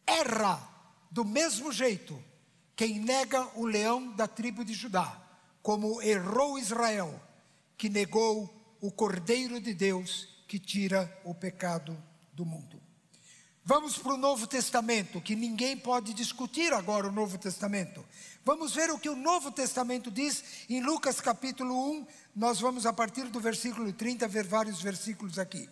Erra 0.06 0.66
do 1.10 1.24
mesmo 1.24 1.70
jeito 1.70 2.22
quem 2.74 3.00
nega 3.00 3.46
o 3.56 3.66
leão 3.66 4.12
da 4.12 4.28
tribo 4.28 4.64
de 4.64 4.72
Judá, 4.72 5.20
como 5.60 6.00
errou 6.00 6.58
Israel, 6.58 7.20
que 7.76 7.88
negou 7.88 8.48
o 8.80 8.90
Cordeiro 8.90 9.60
de 9.60 9.74
Deus 9.74 10.28
que 10.46 10.58
tira 10.58 11.20
o 11.24 11.34
pecado 11.34 12.00
do 12.32 12.46
mundo. 12.46 12.87
Vamos 13.68 13.98
para 13.98 14.14
o 14.14 14.16
Novo 14.16 14.46
Testamento, 14.46 15.20
que 15.20 15.36
ninguém 15.36 15.76
pode 15.76 16.14
discutir 16.14 16.72
agora 16.72 17.06
o 17.06 17.12
Novo 17.12 17.36
Testamento. 17.36 18.02
Vamos 18.42 18.74
ver 18.74 18.90
o 18.90 18.98
que 18.98 19.10
o 19.10 19.14
Novo 19.14 19.52
Testamento 19.52 20.10
diz 20.10 20.42
em 20.70 20.80
Lucas 20.80 21.20
capítulo 21.20 21.74
1. 21.90 22.06
Nós 22.34 22.60
vamos, 22.60 22.86
a 22.86 22.94
partir 22.94 23.24
do 23.24 23.38
versículo 23.38 23.92
30, 23.92 24.26
ver 24.26 24.46
vários 24.46 24.80
versículos 24.80 25.38
aqui, 25.38 25.68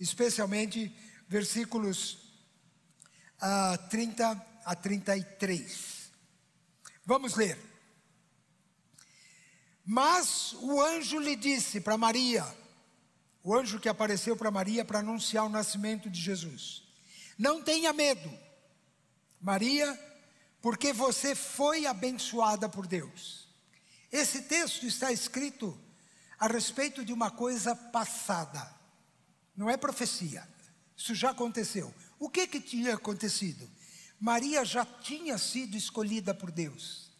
especialmente 0.00 0.92
versículos 1.28 2.14
uh, 3.40 3.88
30 3.88 4.44
a 4.64 4.74
33. 4.74 6.10
Vamos 7.06 7.36
ler. 7.36 7.56
Mas 9.86 10.54
o 10.54 10.82
anjo 10.82 11.20
lhe 11.20 11.36
disse 11.36 11.80
para 11.80 11.96
Maria, 11.96 12.44
o 13.44 13.54
anjo 13.54 13.78
que 13.78 13.88
apareceu 13.88 14.36
para 14.36 14.50
Maria 14.50 14.84
para 14.84 14.98
anunciar 14.98 15.44
o 15.44 15.48
nascimento 15.48 16.10
de 16.10 16.20
Jesus: 16.20 16.87
Não 17.38 17.62
tenha 17.62 17.92
medo, 17.92 18.30
Maria 19.40 20.08
porque 20.60 20.92
você 20.92 21.34
foi 21.34 21.86
abençoada 21.86 22.68
por 22.68 22.86
Deus. 22.86 23.48
Esse 24.10 24.42
texto 24.42 24.86
está 24.86 25.12
escrito 25.12 25.78
a 26.38 26.46
respeito 26.46 27.04
de 27.04 27.12
uma 27.12 27.30
coisa 27.30 27.74
passada, 27.74 28.74
não 29.56 29.68
é 29.68 29.76
profecia, 29.76 30.48
isso 30.96 31.14
já 31.14 31.30
aconteceu. 31.30 31.92
O 32.18 32.28
que 32.28 32.46
que 32.46 32.60
tinha 32.60 32.94
acontecido? 32.94 33.68
Maria 34.20 34.64
já 34.64 34.84
tinha 34.84 35.36
sido 35.36 35.76
escolhida 35.76 36.32
por 36.34 36.50
Deus, 36.50 37.10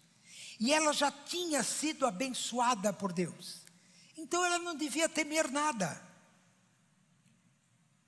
e 0.59 0.73
ela 0.73 0.93
já 0.93 1.11
tinha 1.11 1.63
sido 1.63 2.07
abençoada 2.07 2.93
por 2.93 3.13
Deus, 3.13 3.63
então 4.17 4.45
ela 4.45 4.59
não 4.59 4.75
devia 4.77 5.09
temer 5.09 5.51
nada, 5.51 6.01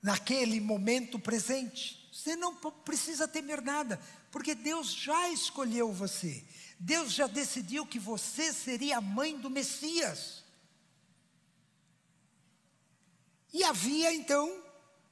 naquele 0.03 0.61
momento 0.61 1.19
presente, 1.19 2.00
você 2.21 2.37
não 2.37 2.55
precisa 2.55 3.27
temer 3.27 3.63
nada, 3.63 3.99
porque 4.31 4.55
Deus 4.55 4.93
já 4.93 5.31
escolheu 5.31 5.91
você. 5.91 6.45
Deus 6.79 7.13
já 7.13 7.27
decidiu 7.27 7.87
que 7.87 7.99
você 7.99 8.53
seria 8.53 8.99
a 8.99 9.01
mãe 9.01 9.39
do 9.39 9.49
Messias. 9.49 10.45
E 13.53 13.65
havia 13.65 14.13
então 14.15 14.63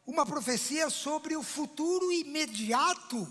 uma 0.06 0.26
profecia 0.26 0.90
sobre 0.90 1.34
o 1.34 1.42
futuro 1.42 2.12
imediato 2.12 3.26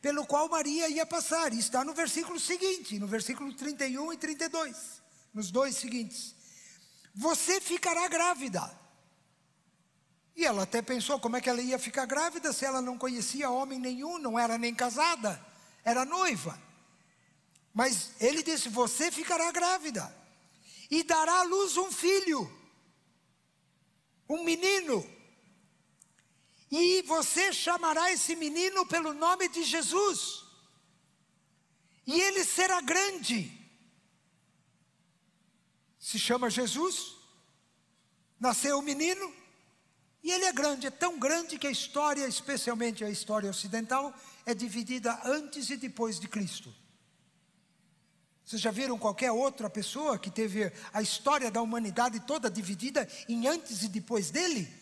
pelo 0.00 0.26
qual 0.26 0.48
Maria 0.48 0.88
ia 0.88 1.06
passar. 1.06 1.52
E 1.52 1.60
está 1.60 1.84
no 1.84 1.94
versículo 1.94 2.40
seguinte, 2.40 2.98
no 2.98 3.06
versículo 3.06 3.54
31 3.54 4.12
e 4.12 4.16
32, 4.16 4.76
nos 5.32 5.52
dois 5.52 5.76
seguintes. 5.76 6.34
Você 7.14 7.60
ficará 7.60 8.08
grávida 8.08 8.81
E 10.34 10.44
ela 10.44 10.62
até 10.62 10.80
pensou 10.80 11.20
como 11.20 11.36
é 11.36 11.40
que 11.40 11.50
ela 11.50 11.60
ia 11.60 11.78
ficar 11.78 12.06
grávida 12.06 12.52
se 12.52 12.64
ela 12.64 12.80
não 12.80 12.96
conhecia 12.96 13.50
homem 13.50 13.78
nenhum, 13.78 14.18
não 14.18 14.38
era 14.38 14.56
nem 14.56 14.74
casada, 14.74 15.44
era 15.84 16.04
noiva. 16.04 16.58
Mas 17.74 18.12
ele 18.20 18.42
disse: 18.42 18.68
Você 18.68 19.10
ficará 19.10 19.50
grávida 19.50 20.14
e 20.90 21.02
dará 21.02 21.40
à 21.40 21.42
luz 21.42 21.76
um 21.76 21.90
filho, 21.90 22.50
um 24.28 24.42
menino. 24.42 25.08
E 26.70 27.02
você 27.02 27.52
chamará 27.52 28.10
esse 28.10 28.34
menino 28.34 28.86
pelo 28.86 29.12
nome 29.12 29.48
de 29.48 29.62
Jesus. 29.62 30.42
E 32.06 32.20
ele 32.20 32.44
será 32.44 32.80
grande. 32.80 33.52
Se 35.98 36.18
chama 36.18 36.48
Jesus. 36.48 37.14
Nasceu 38.40 38.78
o 38.78 38.82
menino. 38.82 39.41
E 40.22 40.30
ele 40.30 40.44
é 40.44 40.52
grande, 40.52 40.86
é 40.86 40.90
tão 40.90 41.18
grande 41.18 41.58
que 41.58 41.66
a 41.66 41.70
história, 41.70 42.26
especialmente 42.28 43.04
a 43.04 43.10
história 43.10 43.50
ocidental, 43.50 44.14
é 44.46 44.54
dividida 44.54 45.20
antes 45.24 45.68
e 45.70 45.76
depois 45.76 46.20
de 46.20 46.28
Cristo. 46.28 46.72
Vocês 48.44 48.60
já 48.60 48.70
viram 48.70 48.98
qualquer 48.98 49.32
outra 49.32 49.70
pessoa 49.70 50.18
que 50.18 50.30
teve 50.30 50.72
a 50.92 51.02
história 51.02 51.50
da 51.50 51.62
humanidade 51.62 52.20
toda 52.20 52.50
dividida 52.50 53.08
em 53.28 53.46
antes 53.48 53.82
e 53.82 53.88
depois 53.88 54.30
dele? 54.30 54.72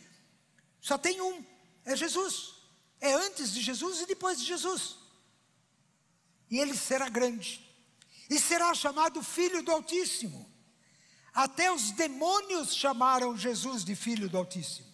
Só 0.80 0.98
tem 0.98 1.20
um, 1.20 1.44
é 1.84 1.96
Jesus. 1.96 2.54
É 3.00 3.12
antes 3.12 3.52
de 3.52 3.62
Jesus 3.62 4.00
e 4.00 4.06
depois 4.06 4.38
de 4.38 4.44
Jesus. 4.44 4.96
E 6.50 6.58
ele 6.58 6.76
será 6.76 7.08
grande. 7.08 7.66
E 8.28 8.38
será 8.38 8.74
chamado 8.74 9.22
Filho 9.22 9.62
do 9.62 9.72
Altíssimo. 9.72 10.50
Até 11.32 11.72
os 11.72 11.92
demônios 11.92 12.74
chamaram 12.74 13.36
Jesus 13.36 13.84
de 13.84 13.94
Filho 13.94 14.28
do 14.28 14.36
Altíssimo. 14.36 14.89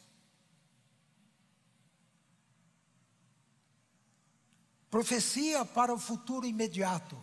Profecia 4.90 5.64
para 5.64 5.92
o 5.92 5.98
futuro 5.98 6.46
imediato. 6.46 7.20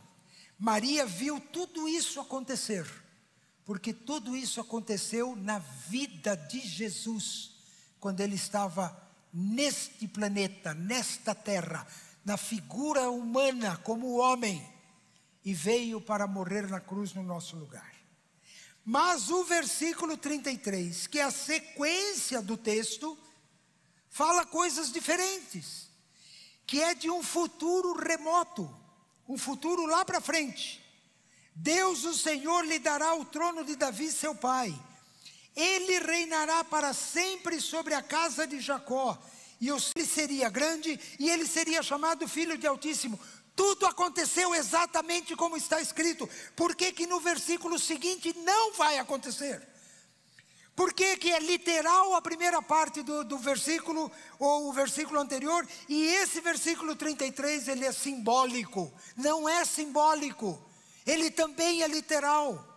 Maria 0.59 1.05
viu 1.05 1.39
tudo 1.39 1.87
isso 1.87 2.19
acontecer, 2.19 2.85
porque 3.65 3.93
tudo 3.93 4.35
isso 4.35 4.59
aconteceu 4.59 5.35
na 5.35 5.59
vida 5.59 6.35
de 6.35 6.59
Jesus, 6.59 7.55
quando 7.99 8.19
ele 8.19 8.35
estava 8.35 8.95
neste 9.33 10.07
planeta, 10.07 10.73
nesta 10.73 11.33
terra, 11.33 11.87
na 12.23 12.37
figura 12.37 13.09
humana 13.09 13.77
como 13.77 14.17
homem, 14.17 14.65
e 15.43 15.53
veio 15.53 15.99
para 15.99 16.27
morrer 16.27 16.69
na 16.69 16.79
cruz 16.79 17.13
no 17.13 17.23
nosso 17.23 17.55
lugar. 17.55 17.91
Mas 18.85 19.29
o 19.29 19.43
versículo 19.45 20.17
33, 20.17 21.07
que 21.07 21.19
é 21.19 21.23
a 21.23 21.31
sequência 21.31 22.41
do 22.41 22.57
texto, 22.57 23.17
fala 24.09 24.45
coisas 24.45 24.91
diferentes 24.91 25.92
que 26.65 26.81
é 26.81 26.93
de 26.95 27.09
um 27.09 27.21
futuro 27.21 27.93
remoto, 27.93 28.73
um 29.27 29.37
futuro 29.37 29.85
lá 29.85 30.03
para 30.03 30.21
frente. 30.21 30.83
Deus, 31.55 32.03
o 32.03 32.13
Senhor, 32.13 32.65
lhe 32.65 32.79
dará 32.79 33.13
o 33.15 33.25
trono 33.25 33.63
de 33.63 33.75
Davi, 33.75 34.11
seu 34.11 34.33
pai. 34.33 34.73
Ele 35.55 35.99
reinará 35.99 36.63
para 36.63 36.93
sempre 36.93 37.61
sobre 37.61 37.93
a 37.93 38.01
casa 38.01 38.47
de 38.47 38.59
Jacó. 38.59 39.17
E 39.61 39.69
ele 39.69 40.05
seria 40.05 40.49
grande 40.49 40.99
e 41.19 41.29
ele 41.29 41.47
seria 41.47 41.81
chamado 41.83 42.27
filho 42.27 42.57
de 42.57 42.67
Altíssimo. 42.67 43.19
Tudo 43.55 43.85
aconteceu 43.85 44.53
exatamente 44.55 45.35
como 45.35 45.55
está 45.55 45.79
escrito. 45.79 46.27
Por 46.55 46.75
que, 46.75 46.91
que 46.91 47.05
no 47.05 47.19
versículo 47.19 47.77
seguinte 47.77 48.35
não 48.39 48.73
vai 48.73 48.97
acontecer? 48.97 49.61
Por 50.75 50.91
que, 50.91 51.17
que 51.17 51.31
é 51.31 51.39
literal 51.39 52.15
a 52.15 52.21
primeira 52.21 52.61
parte 52.61 53.03
do, 53.03 53.23
do 53.23 53.37
versículo, 53.37 54.11
ou 54.39 54.69
o 54.69 54.73
versículo 54.73 55.19
anterior, 55.19 55.67
e 55.87 56.05
esse 56.05 56.41
versículo 56.41 56.95
33 56.95 57.67
ele 57.67 57.85
é 57.85 57.91
simbólico? 57.91 58.91
Não 59.15 59.47
é 59.47 59.63
simbólico, 59.65 60.59
ele 61.05 61.29
também 61.29 61.83
é 61.83 61.87
literal. 61.87 62.73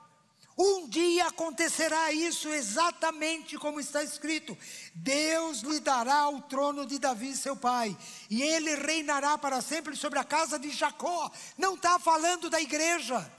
Um 0.58 0.88
dia 0.88 1.26
acontecerá 1.26 2.12
isso 2.12 2.48
exatamente 2.48 3.58
como 3.58 3.78
está 3.78 4.02
escrito: 4.02 4.56
Deus 4.94 5.60
lhe 5.60 5.80
dará 5.80 6.28
o 6.30 6.40
trono 6.42 6.86
de 6.86 6.98
Davi, 6.98 7.36
seu 7.36 7.54
pai, 7.54 7.96
e 8.30 8.42
ele 8.42 8.74
reinará 8.74 9.36
para 9.36 9.60
sempre 9.60 9.94
sobre 9.94 10.18
a 10.18 10.24
casa 10.24 10.58
de 10.58 10.70
Jacó. 10.70 11.30
Não 11.58 11.74
está 11.74 11.98
falando 11.98 12.48
da 12.48 12.58
igreja, 12.58 13.30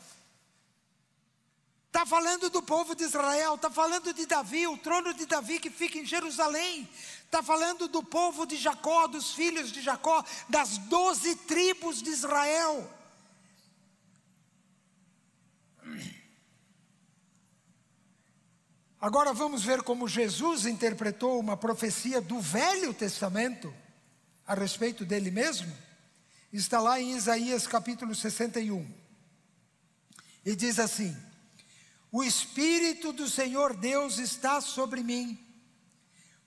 Está 1.98 2.06
falando 2.06 2.52
do 2.52 2.62
povo 2.62 2.94
de 2.94 3.06
Israel, 3.06 3.56
está 3.56 3.72
falando 3.72 4.14
de 4.14 4.28
Davi, 4.28 4.68
o 4.68 4.78
trono 4.78 5.16
de 5.16 5.26
Davi 5.26 5.60
que 5.60 5.72
fica 5.72 5.98
em 5.98 6.06
Jerusalém. 6.06 6.88
Está 7.26 7.42
falando 7.42 7.88
do 7.88 8.04
povo 8.04 8.46
de 8.46 8.56
Jacó, 8.56 9.08
dos 9.08 9.34
filhos 9.34 9.72
de 9.72 9.82
Jacó, 9.82 10.24
das 10.48 10.78
doze 10.78 11.36
tribos 11.36 12.04
de 12.04 12.12
Israel. 12.12 12.88
Agora 19.02 19.34
vamos 19.34 19.64
ver 19.64 19.82
como 19.82 20.08
Jesus 20.08 20.68
interpretou 20.68 21.40
uma 21.40 21.58
profecia 21.58 22.22
do 22.22 22.40
Velho 22.40 22.94
Testamento 22.94 23.74
a 24.46 24.54
respeito 24.54 25.04
dele 25.04 25.32
mesmo. 25.32 25.76
Está 26.54 26.80
lá 26.80 27.02
em 27.02 27.18
Isaías 27.18 27.66
capítulo 27.66 28.14
61. 28.14 28.88
E 30.46 30.56
diz 30.56 30.78
assim: 30.78 31.27
o 32.12 32.24
Espírito 32.24 33.12
do 33.12 33.30
Senhor 33.30 33.76
Deus 33.76 34.18
está 34.18 34.62
sobre 34.62 35.04
mim, 35.04 35.38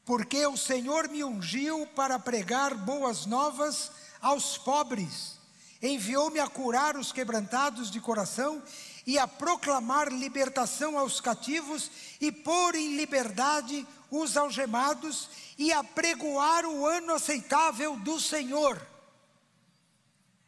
porque 0.04 0.46
o 0.46 0.56
Senhor 0.56 1.08
me 1.08 1.22
ungiu 1.22 1.86
para 1.88 2.18
pregar 2.18 2.74
boas 2.74 3.26
novas 3.26 3.92
aos 4.20 4.56
pobres, 4.56 5.38
enviou-me 5.82 6.40
a 6.40 6.48
curar 6.48 6.96
os 6.96 7.12
quebrantados 7.12 7.90
de 7.90 8.00
coração 8.00 8.62
e 9.06 9.18
a 9.18 9.26
proclamar 9.26 10.08
libertação 10.08 10.98
aos 10.98 11.20
cativos 11.20 11.90
e 12.20 12.30
pôr 12.30 12.74
em 12.74 12.96
liberdade 12.96 13.86
os 14.10 14.36
algemados 14.36 15.28
e 15.56 15.72
a 15.72 15.84
pregoar 15.84 16.64
o 16.66 16.86
ano 16.86 17.14
aceitável 17.14 17.96
do 17.96 18.20
Senhor. 18.20 18.80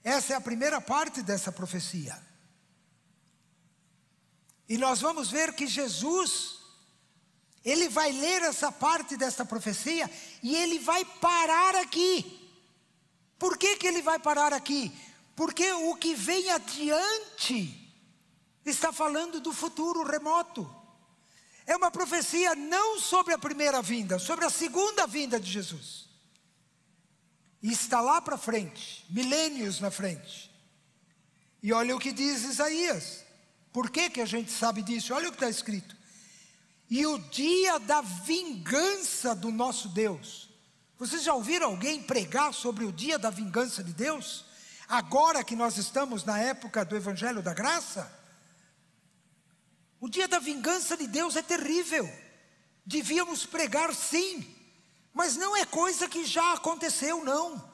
Essa 0.02 0.32
é 0.32 0.36
a 0.36 0.40
primeira 0.40 0.80
parte 0.80 1.22
dessa 1.22 1.52
profecia. 1.52 2.31
E 4.72 4.78
nós 4.78 5.02
vamos 5.02 5.30
ver 5.30 5.52
que 5.52 5.66
Jesus, 5.66 6.54
ele 7.62 7.90
vai 7.90 8.10
ler 8.10 8.40
essa 8.40 8.72
parte 8.72 9.18
dessa 9.18 9.44
profecia 9.44 10.10
e 10.42 10.56
ele 10.56 10.78
vai 10.78 11.04
parar 11.04 11.74
aqui. 11.74 12.50
Por 13.38 13.58
que, 13.58 13.76
que 13.76 13.86
ele 13.86 14.00
vai 14.00 14.18
parar 14.18 14.54
aqui? 14.54 14.90
Porque 15.36 15.70
o 15.70 15.94
que 15.94 16.14
vem 16.14 16.50
adiante 16.50 17.92
está 18.64 18.90
falando 18.90 19.40
do 19.40 19.52
futuro 19.52 20.10
remoto. 20.10 20.74
É 21.66 21.76
uma 21.76 21.90
profecia 21.90 22.54
não 22.54 22.98
sobre 22.98 23.34
a 23.34 23.38
primeira 23.38 23.82
vinda, 23.82 24.18
sobre 24.18 24.46
a 24.46 24.50
segunda 24.50 25.06
vinda 25.06 25.38
de 25.38 25.52
Jesus. 25.52 26.08
E 27.62 27.70
está 27.70 28.00
lá 28.00 28.22
para 28.22 28.38
frente, 28.38 29.04
milênios 29.10 29.80
na 29.80 29.90
frente. 29.90 30.50
E 31.62 31.74
olha 31.74 31.94
o 31.94 32.00
que 32.00 32.10
diz 32.10 32.42
Isaías. 32.42 33.21
Por 33.72 33.90
que, 33.90 34.10
que 34.10 34.20
a 34.20 34.26
gente 34.26 34.52
sabe 34.52 34.82
disso? 34.82 35.14
Olha 35.14 35.28
o 35.28 35.32
que 35.32 35.36
está 35.36 35.48
escrito. 35.48 35.96
E 36.90 37.06
o 37.06 37.18
dia 37.18 37.78
da 37.80 38.02
vingança 38.02 39.34
do 39.34 39.50
nosso 39.50 39.88
Deus. 39.88 40.50
Vocês 40.98 41.22
já 41.22 41.32
ouviram 41.32 41.68
alguém 41.68 42.02
pregar 42.02 42.52
sobre 42.52 42.84
o 42.84 42.92
dia 42.92 43.18
da 43.18 43.30
vingança 43.30 43.82
de 43.82 43.92
Deus? 43.92 44.44
Agora 44.86 45.42
que 45.42 45.56
nós 45.56 45.78
estamos 45.78 46.22
na 46.22 46.38
época 46.38 46.84
do 46.84 46.94
Evangelho 46.94 47.42
da 47.42 47.54
Graça? 47.54 48.12
O 49.98 50.08
dia 50.08 50.28
da 50.28 50.38
vingança 50.38 50.96
de 50.96 51.06
Deus 51.06 51.34
é 51.34 51.42
terrível. 51.42 52.06
Devíamos 52.84 53.46
pregar 53.46 53.94
sim, 53.94 54.54
mas 55.14 55.34
não 55.36 55.56
é 55.56 55.64
coisa 55.64 56.08
que 56.08 56.26
já 56.26 56.52
aconteceu, 56.52 57.24
não. 57.24 57.72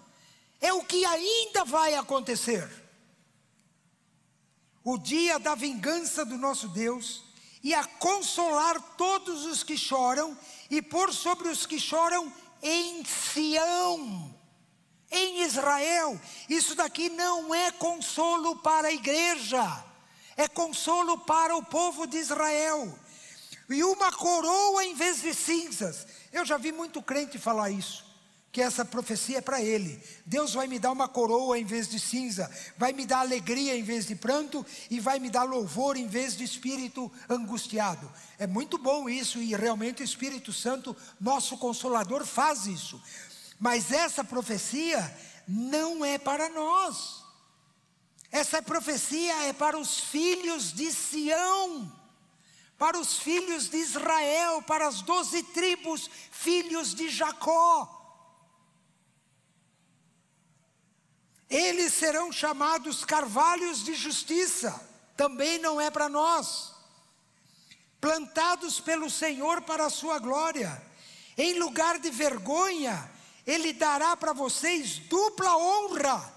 É 0.61 0.73
o 0.73 0.85
que 0.85 1.05
ainda 1.05 1.65
vai 1.65 1.95
acontecer 1.95 2.88
o 4.91 4.97
dia 4.97 5.39
da 5.39 5.55
vingança 5.55 6.25
do 6.25 6.39
nosso 6.39 6.67
Deus, 6.69 7.23
e 7.63 7.75
a 7.75 7.85
consolar 7.85 8.81
todos 8.97 9.45
os 9.45 9.63
que 9.63 9.77
choram, 9.77 10.35
e 10.71 10.81
pôr 10.81 11.13
sobre 11.13 11.49
os 11.49 11.67
que 11.67 11.79
choram 11.79 12.33
em 12.63 13.05
Sião, 13.05 14.35
em 15.11 15.43
Israel. 15.43 16.19
Isso 16.49 16.75
daqui 16.75 17.11
não 17.11 17.55
é 17.55 17.71
consolo 17.71 18.57
para 18.57 18.89
a 18.89 18.93
igreja, 18.93 19.85
é 20.39 20.49
consolo 20.49 21.19
para 21.19 21.55
o 21.55 21.63
povo 21.63 22.07
de 22.07 22.17
Israel. 22.17 22.99
E 23.69 23.85
uma 23.85 24.11
coroa 24.11 24.83
em 24.87 24.95
vez 24.95 25.21
de 25.21 25.35
cinzas. 25.35 26.07
Eu 26.33 26.47
já 26.47 26.57
vi 26.57 26.73
muito 26.73 27.03
crente 27.03 27.39
falar 27.39 27.69
isso. 27.69 28.08
Que 28.51 28.63
essa 28.63 28.85
profecia 28.85 29.39
é 29.39 29.41
para 29.41 29.63
ele. 29.63 30.03
Deus 30.25 30.55
vai 30.55 30.67
me 30.67 30.79
dar 30.79 30.93
uma 30.93 31.07
coroa 31.07 31.59
em 31.59 31.65
vez 31.65 31.89
de 31.89 32.01
cinza, 32.01 32.51
vai 32.77 32.93
me 32.93 33.05
dar 33.05 33.21
alegria 33.21 33.77
em 33.77 33.83
vez 33.83 34.07
de 34.07 34.15
pranto 34.15 34.65
e 34.91 34.99
vai 34.99 35.19
me 35.19 35.29
dar 35.29 35.45
louvor 35.45 35.97
em 35.97 36.07
vez 36.07 36.37
de 36.37 36.45
espírito 36.45 37.13
angustiado. 37.29 38.11
É 38.39 38.47
muito 38.47 38.79
bom 38.79 39.09
isso 39.09 39.39
e 39.39 39.55
realmente 39.55 40.03
o 40.03 40.05
Espírito 40.05 40.53
Santo, 40.53 40.97
nosso 41.21 41.59
consolador, 41.59 42.25
faz 42.25 42.67
isso. 42.67 43.01
Mas 43.59 43.93
essa 43.93 44.25
profecia 44.25 45.15
não 45.47 46.05
é 46.05 46.19
para 46.19 46.49
nós. 46.49 47.25
Essa 48.31 48.63
profecia 48.63 49.35
é 49.45 49.53
para 49.53 49.79
os 49.79 50.01
filhos 50.01 50.73
de 50.73 50.93
Sião, 50.93 51.91
para 52.79 52.99
os 52.99 53.19
filhos 53.19 53.69
de 53.69 53.79
Israel, 53.79 54.63
para 54.63 54.87
as 54.87 55.03
doze 55.03 55.43
tribos, 55.43 56.11
filhos 56.31 56.95
de 56.95 57.09
Jacó. 57.09 57.98
Eles 61.49 61.95
serão 61.95 62.31
chamados 62.31 63.05
carvalhos 63.05 63.83
de 63.83 63.95
justiça, 63.95 64.79
também 65.17 65.59
não 65.59 65.81
é 65.81 65.91
para 65.91 66.09
nós. 66.09 66.75
Plantados 68.01 68.79
pelo 68.79 69.11
Senhor 69.11 69.63
para 69.63 69.87
a 69.87 69.91
sua 69.91 70.19
glória, 70.19 70.81
em 71.37 71.59
lugar 71.59 71.99
de 71.99 72.11
vergonha, 72.11 73.11
Ele 73.47 73.73
dará 73.73 74.17
para 74.17 74.33
vocês 74.33 74.99
dupla 74.99 75.57
honra. 75.57 76.35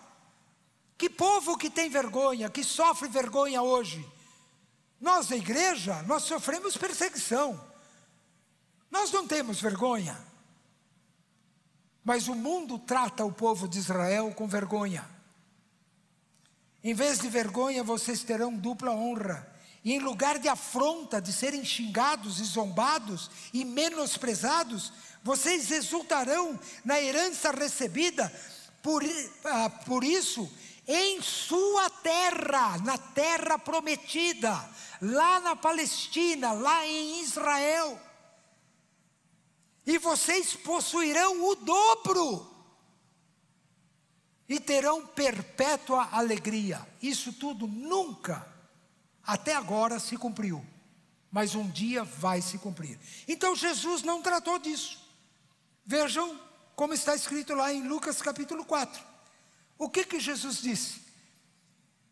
Que 0.98 1.10
povo 1.10 1.58
que 1.58 1.70
tem 1.70 1.90
vergonha, 1.90 2.50
que 2.50 2.64
sofre 2.64 3.10
vergonha 3.10 3.62
hoje. 3.62 4.08
Nós, 5.00 5.32
a 5.32 5.36
igreja, 5.36 6.04
nós 6.04 6.24
sofremos 6.24 6.78
perseguição. 6.78 7.60
Nós 8.90 9.12
não 9.12 9.28
temos 9.28 9.60
vergonha. 9.60 10.31
Mas 12.04 12.28
o 12.28 12.36
mundo 12.36 12.80
trata 12.80 13.24
o 13.24 13.32
povo 13.32 13.68
de 13.68 13.78
Israel 13.78 14.34
com 14.36 14.48
vergonha. 14.48 15.08
Em 16.84 16.94
vez 16.94 17.20
de 17.20 17.30
vergonha, 17.30 17.84
vocês 17.84 18.24
terão 18.24 18.56
dupla 18.56 18.92
honra. 18.92 19.48
E 19.84 19.94
em 19.94 20.00
lugar 20.00 20.40
de 20.40 20.48
afronta, 20.48 21.22
de 21.22 21.32
serem 21.32 21.64
xingados 21.64 22.40
e 22.40 22.44
zombados 22.44 23.30
e 23.54 23.64
menosprezados, 23.64 24.92
vocês 25.24 25.70
exultarão 25.72 26.60
na 26.84 27.00
herança 27.00 27.52
recebida. 27.52 28.32
Por, 28.82 29.04
ah, 29.46 29.70
por 29.86 30.04
isso, 30.04 30.52
em 30.88 31.22
sua 31.22 31.90
terra, 31.90 32.80
na 32.80 32.98
terra 32.98 33.60
prometida, 33.60 34.70
lá 35.00 35.40
na 35.40 35.56
Palestina, 35.56 36.52
lá 36.52 36.86
em 36.86 37.22
Israel 37.22 38.00
e 39.86 39.98
vocês 39.98 40.56
possuirão 40.56 41.44
o 41.44 41.56
dobro 41.56 42.48
e 44.48 44.60
terão 44.60 45.08
perpétua 45.08 46.10
alegria. 46.12 46.86
Isso 47.02 47.34
tudo 47.34 47.68
nunca, 47.68 48.46
até 49.24 49.56
agora, 49.56 50.00
se 50.00 50.18
cumpriu, 50.18 50.66
mas 51.32 51.56
um 51.56 51.70
dia 51.70 52.04
vai 52.04 52.42
se 52.42 52.58
cumprir. 52.58 53.00
Então 53.28 53.56
Jesus 53.56 54.04
não 54.04 54.22
tratou 54.22 54.60
disso. 54.60 55.00
Vejam 55.86 56.40
como 56.76 56.94
está 56.94 57.16
escrito 57.16 57.54
lá 57.54 57.74
em 57.74 57.88
Lucas 57.88 58.22
capítulo 58.22 58.66
4. 58.66 59.02
O 59.78 59.90
que 59.90 60.06
que 60.06 60.20
Jesus 60.20 60.62
disse? 60.62 61.02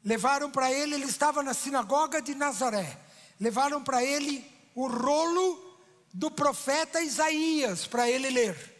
Levaram 0.03 0.49
para 0.49 0.71
ele, 0.71 0.95
ele 0.95 1.05
estava 1.05 1.43
na 1.43 1.53
sinagoga 1.53 2.21
de 2.21 2.33
Nazaré. 2.33 2.99
Levaram 3.39 3.83
para 3.83 4.03
ele 4.03 4.49
o 4.73 4.87
rolo 4.87 5.68
do 6.13 6.31
profeta 6.31 7.01
Isaías 7.01 7.85
para 7.85 8.09
ele 8.09 8.29
ler. 8.29 8.77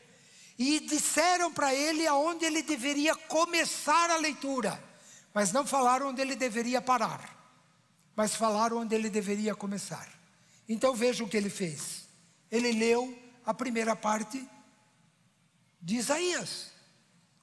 E 0.58 0.80
disseram 0.82 1.54
para 1.54 1.74
ele 1.74 2.06
aonde 2.06 2.46
ele 2.46 2.62
deveria 2.62 3.16
começar 3.16 4.10
a 4.10 4.18
leitura, 4.18 4.82
mas 5.34 5.52
não 5.52 5.66
falaram 5.66 6.10
onde 6.10 6.22
ele 6.22 6.36
deveria 6.36 6.82
parar, 6.82 7.38
mas 8.16 8.36
falaram 8.36 8.80
onde 8.80 8.94
ele 8.94 9.10
deveria 9.10 9.56
começar. 9.56 10.10
Então 10.68 10.94
veja 10.94 11.24
o 11.24 11.30
que 11.30 11.38
ele 11.38 11.50
fez. 11.50 12.08
Ele 12.52 12.72
leu 12.74 13.18
a 13.46 13.54
primeira 13.54 13.96
parte 13.96 14.46
de 15.82 15.96
Isaías. 15.96 16.72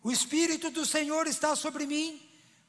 O 0.03 0.13
Espírito 0.13 0.71
do 0.71 0.85
Senhor 0.85 1.27
está 1.27 1.57
sobre 1.57 1.87
mim, 1.87 2.26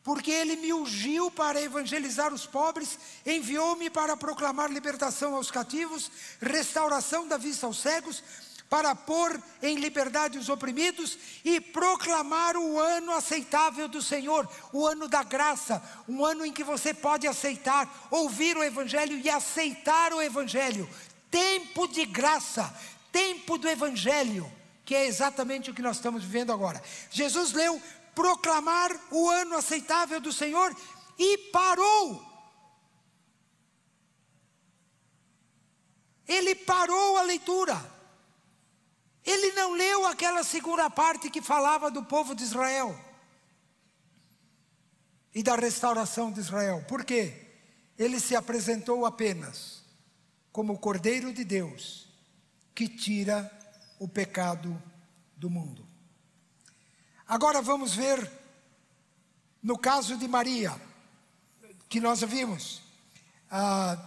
porque 0.08 0.32
ele 0.32 0.56
me 0.56 0.72
ungiu 0.72 1.30
para 1.30 1.62
evangelizar 1.62 2.34
os 2.34 2.46
pobres, 2.46 2.98
enviou-me 3.26 3.90
para 3.90 4.16
proclamar 4.16 4.72
libertação 4.72 5.36
aos 5.36 5.52
cativos, 5.52 6.10
restauração 6.42 7.28
da 7.28 7.36
vista 7.36 7.66
aos 7.66 7.82
cegos, 7.82 8.24
para 8.70 8.96
pôr 8.96 9.38
em 9.62 9.76
liberdade 9.76 10.38
os 10.38 10.48
oprimidos 10.48 11.18
e 11.44 11.60
proclamar 11.60 12.56
o 12.56 12.80
ano 12.80 13.12
aceitável 13.12 13.90
do 13.90 14.02
Senhor, 14.02 14.50
o 14.72 14.88
ano 14.88 15.10
da 15.10 15.24
graça, 15.24 15.84
um 16.08 16.24
ano 16.24 16.46
em 16.46 16.54
que 16.54 16.64
você 16.64 16.94
pode 16.94 17.28
aceitar, 17.28 18.08
ouvir 18.10 18.56
o 18.56 18.64
Evangelho 18.64 19.20
e 19.20 19.30
aceitar 19.30 20.14
o 20.14 20.22
Evangelho. 20.22 20.90
Tempo 21.30 21.86
de 21.86 22.06
graça, 22.06 22.74
tempo 23.12 23.58
do 23.58 23.68
Evangelho, 23.68 24.50
que 24.88 24.96
é 24.96 25.06
exatamente 25.06 25.70
o 25.70 25.74
que 25.74 25.82
nós 25.82 25.98
estamos 25.98 26.24
vivendo 26.24 26.54
agora. 26.54 26.82
Jesus 27.12 27.52
leu 27.52 27.82
proclamar 28.18 28.90
o 29.12 29.30
ano 29.30 29.56
aceitável 29.56 30.20
do 30.20 30.34
Senhor 30.34 30.76
e 31.20 31.38
parou. 31.52 32.26
Ele 36.28 36.56
parou 36.56 37.18
a 37.18 37.22
leitura. 37.22 37.80
Ele 39.24 39.52
não 39.52 39.74
leu 39.74 40.08
aquela 40.08 40.44
segunda 40.44 40.90
parte 40.90 41.30
que 41.30 41.44
falava 41.44 41.92
do 41.92 42.04
povo 42.04 42.34
de 42.34 42.44
Israel 42.44 43.00
e 45.36 45.44
da 45.44 45.56
restauração 45.56 46.32
de 46.32 46.40
Israel. 46.40 46.84
Por 46.88 47.06
quê? 47.06 47.46
Ele 48.00 48.20
se 48.20 48.36
apresentou 48.36 49.06
apenas 49.06 49.84
como 50.52 50.74
o 50.74 50.80
Cordeiro 50.80 51.32
de 51.32 51.44
Deus 51.44 52.08
que 52.74 52.88
tira 52.88 53.52
o 54.00 54.08
pecado 54.08 54.82
do 55.36 55.52
mundo. 55.52 55.97
Agora 57.28 57.62
vamos 57.62 57.94
ver 57.94 58.32
no 59.62 59.78
caso 59.78 60.16
de 60.16 60.28
Maria, 60.30 60.74
que 61.90 62.00
nós 62.00 62.22
vimos. 62.22 62.82
Ah, 63.52 63.98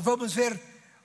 vamos 0.00 0.32
ver 0.32 0.60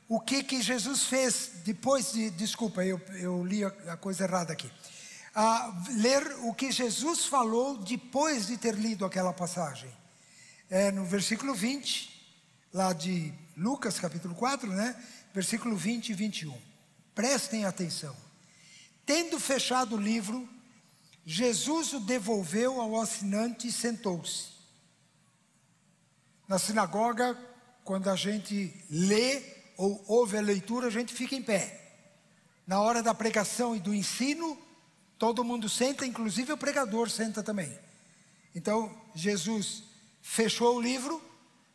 o 0.07 0.19
que, 0.19 0.43
que 0.43 0.61
Jesus 0.61 1.03
fez 1.03 1.51
depois 1.63 2.11
de. 2.11 2.31
Desculpa, 2.31 2.83
eu, 2.83 2.99
eu 3.19 3.45
li 3.45 3.63
a, 3.63 3.97
coisa 3.97 4.23
errada 4.23 4.53
aqui. 4.53 4.71
Ah, 5.35 5.71
ler 5.91 6.25
o 6.41 6.53
que 6.55 6.71
Jesus 6.71 7.25
falou 7.25 7.77
depois 7.77 8.47
de 8.47 8.57
ter 8.57 8.73
lido 8.73 9.05
aquela 9.05 9.33
passagem. 9.33 9.95
É 10.71 10.91
no 10.91 11.05
versículo 11.05 11.53
20, 11.53 12.09
lá 12.73 12.93
de 12.93 13.31
Lucas 13.55 13.99
capítulo 13.99 14.33
4, 14.33 14.71
né? 14.71 14.95
Versículo 15.35 15.75
20 15.75 16.09
e 16.09 16.13
21. 16.13 16.59
Prestem 17.13 17.63
atenção. 17.63 18.26
Tendo 19.07 19.39
fechado 19.39 19.95
o 19.95 20.01
livro, 20.01 20.47
Jesus 21.25 21.93
o 21.93 21.99
devolveu 22.01 22.81
ao 22.81 22.99
assinante 22.99 23.69
e 23.69 23.71
sentou-se. 23.71 24.49
Na 26.45 26.59
sinagoga, 26.59 27.39
quando 27.85 28.09
a 28.09 28.17
gente 28.17 28.75
lê 28.89 29.41
ou 29.77 30.03
ouve 30.07 30.37
a 30.37 30.41
leitura, 30.41 30.87
a 30.87 30.89
gente 30.89 31.13
fica 31.13 31.35
em 31.35 31.41
pé. 31.41 31.95
Na 32.67 32.81
hora 32.81 33.01
da 33.01 33.13
pregação 33.13 33.73
e 33.73 33.79
do 33.79 33.95
ensino, 33.95 34.57
todo 35.17 35.41
mundo 35.41 35.69
senta, 35.69 36.05
inclusive 36.05 36.51
o 36.51 36.57
pregador 36.57 37.09
senta 37.09 37.41
também. 37.41 37.79
Então, 38.53 38.93
Jesus 39.15 39.83
fechou 40.21 40.75
o 40.75 40.81
livro, 40.81 41.21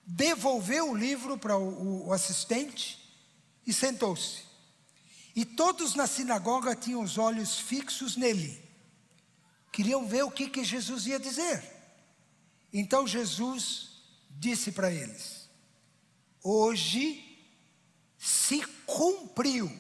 devolveu 0.07 0.91
o 0.91 0.95
livro 0.95 1.39
para 1.39 1.57
o, 1.57 2.13
assistente 2.13 2.99
e 3.67 3.73
sentou-se. 3.73 4.52
E 5.35 5.45
todos 5.45 5.95
na 5.95 6.07
sinagoga 6.07 6.77
tinham 6.77 7.03
os 7.03 7.17
olhos 7.17 7.59
fixos 7.59 8.17
nele. 8.17 8.63
Queriam 9.73 10.07
ver 10.07 10.23
o 10.25 10.31
que, 10.31 10.51
que 10.51 10.63
Jesus 10.63 11.07
ia 11.07 11.19
dizer. 11.19 11.65
Então 12.73 13.07
Jesus 13.07 14.03
disse 14.31 14.73
para 14.73 14.93
eles: 14.93 15.49
Hoje 16.43 17.39
se 18.19 18.63
cumpriu 18.85 19.73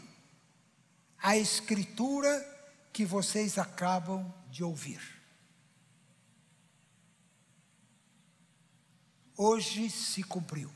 a 1.18 1.36
escritura 1.36 2.48
que 2.92 3.04
vocês 3.04 3.58
acabam 3.58 4.32
de 4.50 4.64
ouvir. 4.64 5.00
Hoje 9.36 9.90
se 9.90 10.22
cumpriu, 10.22 10.70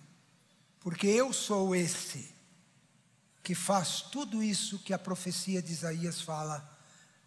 porque 0.81 1.07
eu 1.07 1.33
sou 1.33 1.75
esse 1.75 2.36
que 3.47 3.55
faz 3.55 4.01
tudo 4.01 4.43
isso 4.43 4.81
que 4.81 4.93
a 4.93 4.99
profecia 4.99 5.63
de 5.63 5.73
Isaías 5.73 6.21
fala 6.21 6.69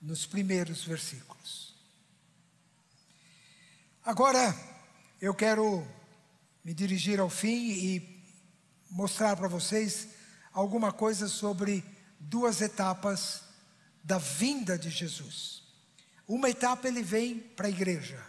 nos 0.02 0.26
primeiros 0.26 0.84
versículos. 0.84 1.74
Agora, 4.04 4.54
eu 5.22 5.34
quero 5.34 5.88
me 6.62 6.74
dirigir 6.74 7.22
ao 7.22 7.30
fim 7.30 7.70
e 7.72 8.22
mostrar 8.90 9.38
para 9.38 9.48
vocês 9.48 10.10
alguma 10.52 10.92
coisa 10.92 11.30
sobre 11.30 11.86
duas 12.20 12.60
etapas 12.60 13.44
da 14.04 14.18
vinda 14.18 14.78
de 14.78 14.90
Jesus. 14.90 15.64
Uma 16.28 16.50
etapa 16.50 16.90
ele 16.90 17.02
vem 17.02 17.40
para 17.40 17.68
a 17.68 17.72
igreja, 17.72 18.22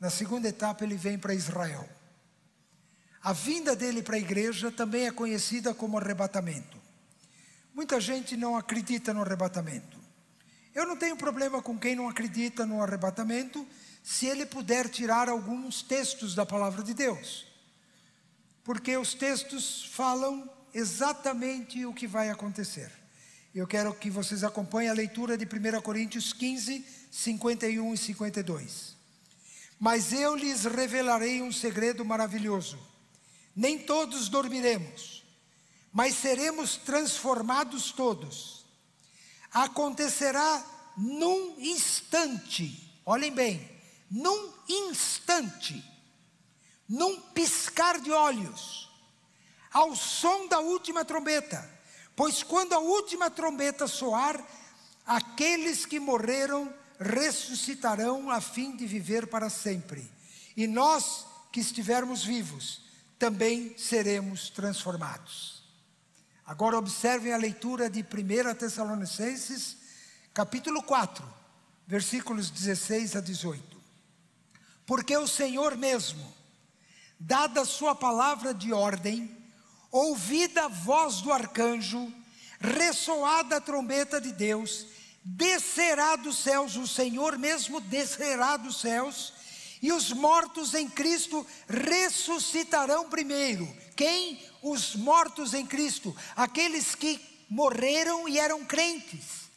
na 0.00 0.08
segunda 0.08 0.48
etapa 0.48 0.84
ele 0.84 0.96
vem 0.96 1.18
para 1.18 1.34
Israel. 1.34 1.86
A 3.22 3.34
vinda 3.34 3.76
dele 3.76 4.02
para 4.02 4.16
a 4.16 4.18
igreja 4.18 4.72
também 4.72 5.06
é 5.06 5.12
conhecida 5.12 5.74
como 5.74 5.98
arrebatamento. 5.98 6.82
Muita 7.74 8.00
gente 8.00 8.36
não 8.36 8.56
acredita 8.56 9.12
no 9.12 9.22
arrebatamento. 9.22 9.98
Eu 10.74 10.86
não 10.86 10.96
tenho 10.96 11.16
problema 11.16 11.60
com 11.60 11.78
quem 11.78 11.94
não 11.94 12.08
acredita 12.08 12.64
no 12.64 12.82
arrebatamento, 12.82 13.66
se 14.02 14.26
ele 14.26 14.46
puder 14.46 14.88
tirar 14.88 15.28
alguns 15.28 15.82
textos 15.82 16.34
da 16.34 16.46
palavra 16.46 16.82
de 16.82 16.94
Deus. 16.94 17.46
Porque 18.62 18.96
os 18.96 19.14
textos 19.14 19.84
falam 19.92 20.50
exatamente 20.72 21.84
o 21.86 21.94
que 21.94 22.06
vai 22.06 22.30
acontecer. 22.30 22.90
Eu 23.54 23.68
quero 23.68 23.94
que 23.94 24.10
vocês 24.10 24.42
acompanhem 24.42 24.90
a 24.90 24.94
leitura 24.94 25.38
de 25.38 25.44
1 25.44 25.80
Coríntios 25.80 26.32
15, 26.32 26.84
51 27.10 27.94
e 27.94 27.98
52. 27.98 28.96
Mas 29.78 30.12
eu 30.12 30.34
lhes 30.34 30.64
revelarei 30.64 31.40
um 31.40 31.52
segredo 31.52 32.04
maravilhoso. 32.04 32.78
Nem 33.54 33.78
todos 33.78 34.28
dormiremos, 34.28 35.13
mas 35.94 36.16
seremos 36.16 36.76
transformados 36.76 37.90
todos. 37.92 38.66
Acontecerá 39.50 40.62
num 40.96 41.54
instante, 41.58 43.00
olhem 43.06 43.32
bem, 43.32 43.80
num 44.10 44.52
instante, 44.68 45.82
num 46.86 47.18
piscar 47.30 47.98
de 47.98 48.10
olhos, 48.10 48.90
ao 49.72 49.96
som 49.96 50.46
da 50.48 50.60
última 50.60 51.02
trombeta 51.02 51.72
Pois 52.16 52.42
quando 52.42 52.72
a 52.74 52.78
última 52.78 53.30
trombeta 53.30 53.86
soar, 53.88 54.42
aqueles 55.04 55.84
que 55.84 55.98
morreram 55.98 56.72
ressuscitarão 56.98 58.30
a 58.30 58.40
fim 58.40 58.76
de 58.76 58.86
viver 58.86 59.26
para 59.26 59.50
sempre. 59.50 60.08
E 60.56 60.66
nós 60.66 61.26
que 61.52 61.60
estivermos 61.60 62.24
vivos, 62.24 62.82
também 63.18 63.76
seremos 63.76 64.48
transformados. 64.48 65.53
Agora 66.46 66.76
observem 66.76 67.32
a 67.32 67.38
leitura 67.38 67.88
de 67.88 68.00
1 68.00 68.54
Tessalonicenses, 68.54 69.78
capítulo 70.34 70.82
4, 70.82 71.26
versículos 71.86 72.50
16 72.50 73.16
a 73.16 73.20
18. 73.20 73.80
Porque 74.84 75.16
o 75.16 75.26
Senhor 75.26 75.74
mesmo, 75.74 76.34
dada 77.18 77.62
a 77.62 77.66
sua 77.66 77.94
palavra 77.94 78.52
de 78.52 78.74
ordem, 78.74 79.34
ouvida 79.90 80.66
a 80.66 80.68
voz 80.68 81.22
do 81.22 81.32
arcanjo, 81.32 82.12
ressoada 82.60 83.56
a 83.56 83.60
trombeta 83.60 84.20
de 84.20 84.30
Deus, 84.30 84.86
descerá 85.24 86.16
dos 86.16 86.36
céus, 86.36 86.76
o 86.76 86.86
Senhor 86.86 87.38
mesmo 87.38 87.80
descerá 87.80 88.58
dos 88.58 88.82
céus, 88.82 89.32
e 89.84 89.92
os 89.92 90.14
mortos 90.14 90.72
em 90.72 90.88
Cristo 90.88 91.46
ressuscitarão 91.68 93.10
primeiro. 93.10 93.70
Quem? 93.94 94.42
Os 94.62 94.96
mortos 94.96 95.52
em 95.52 95.66
Cristo, 95.66 96.16
aqueles 96.34 96.94
que 96.94 97.20
morreram 97.50 98.26
e 98.26 98.38
eram 98.38 98.64
crentes. 98.64 99.50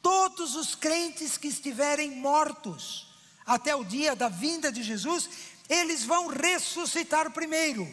Todos 0.00 0.54
os 0.54 0.76
crentes 0.76 1.36
que 1.36 1.48
estiverem 1.48 2.12
mortos 2.12 3.12
até 3.44 3.74
o 3.74 3.82
dia 3.82 4.14
da 4.14 4.28
vinda 4.28 4.70
de 4.70 4.80
Jesus, 4.80 5.28
eles 5.68 6.04
vão 6.04 6.28
ressuscitar 6.28 7.32
primeiro. 7.32 7.84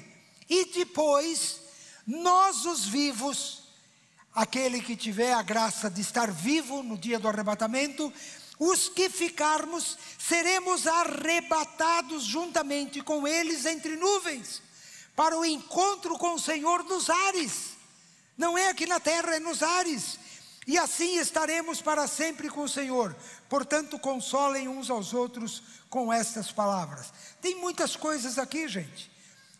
E 0.48 0.66
depois 0.66 1.62
nós, 2.06 2.64
os 2.64 2.86
vivos, 2.86 3.64
aquele 4.36 4.82
que 4.84 4.96
tiver 4.96 5.34
a 5.34 5.42
graça 5.42 5.90
de 5.90 6.02
estar 6.02 6.30
vivo 6.30 6.84
no 6.84 6.96
dia 6.96 7.18
do 7.18 7.28
arrebatamento, 7.28 8.14
os 8.64 8.88
que 8.88 9.10
ficarmos, 9.10 9.98
seremos 10.20 10.86
arrebatados 10.86 12.24
juntamente 12.24 13.02
com 13.02 13.28
eles 13.28 13.66
entre 13.66 13.96
nuvens, 13.96 14.62
para 15.16 15.36
o 15.36 15.44
encontro 15.44 16.16
com 16.16 16.36
o 16.36 16.40
Senhor 16.40 16.84
nos 16.84 17.10
ares. 17.10 17.72
Não 18.38 18.56
é 18.56 18.70
aqui 18.70 18.86
na 18.86 19.00
terra, 19.00 19.36
é 19.36 19.40
nos 19.40 19.64
ares. 19.64 20.20
E 20.68 20.78
assim 20.78 21.18
estaremos 21.18 21.82
para 21.82 22.06
sempre 22.06 22.52
com 22.52 22.62
o 22.62 22.70
Senhor. 22.70 23.16
Portanto, 23.50 23.98
consolem 23.98 24.68
uns 24.68 24.92
aos 24.92 25.12
outros 25.12 25.64
com 25.90 26.14
estas 26.14 26.52
palavras. 26.52 27.12
Tem 27.42 27.56
muitas 27.56 27.96
coisas 27.96 28.38
aqui, 28.38 28.68
gente. 28.68 29.10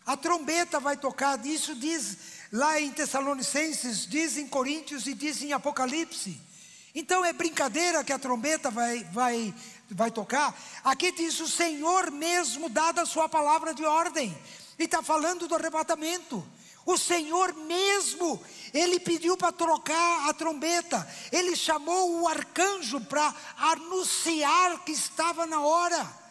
A 0.06 0.16
trombeta 0.16 0.78
vai 0.78 0.96
tocar, 0.96 1.44
isso 1.44 1.74
diz 1.74 2.18
lá 2.52 2.80
em 2.80 2.92
Tessalonicenses, 2.92 4.06
diz 4.06 4.36
em 4.36 4.46
Coríntios 4.46 5.08
e 5.08 5.14
diz 5.14 5.42
em 5.42 5.52
Apocalipse. 5.52 6.51
Então 6.94 7.24
é 7.24 7.32
brincadeira 7.32 8.04
que 8.04 8.12
a 8.12 8.18
trombeta 8.18 8.70
vai, 8.70 9.04
vai, 9.04 9.54
vai 9.90 10.10
tocar. 10.10 10.54
Aqui 10.84 11.12
diz 11.12 11.40
o 11.40 11.48
Senhor 11.48 12.10
mesmo, 12.10 12.68
dada 12.68 13.02
a 13.02 13.06
sua 13.06 13.28
palavra 13.28 13.74
de 13.74 13.84
ordem, 13.84 14.36
e 14.78 14.84
está 14.84 15.02
falando 15.02 15.48
do 15.48 15.54
arrebatamento. 15.54 16.46
O 16.84 16.98
Senhor 16.98 17.54
mesmo, 17.54 18.42
ele 18.74 18.98
pediu 18.98 19.36
para 19.36 19.52
trocar 19.52 20.28
a 20.28 20.34
trombeta, 20.34 21.08
ele 21.30 21.54
chamou 21.54 22.20
o 22.20 22.28
arcanjo 22.28 23.00
para 23.00 23.34
anunciar 23.56 24.84
que 24.84 24.92
estava 24.92 25.46
na 25.46 25.60
hora. 25.60 26.22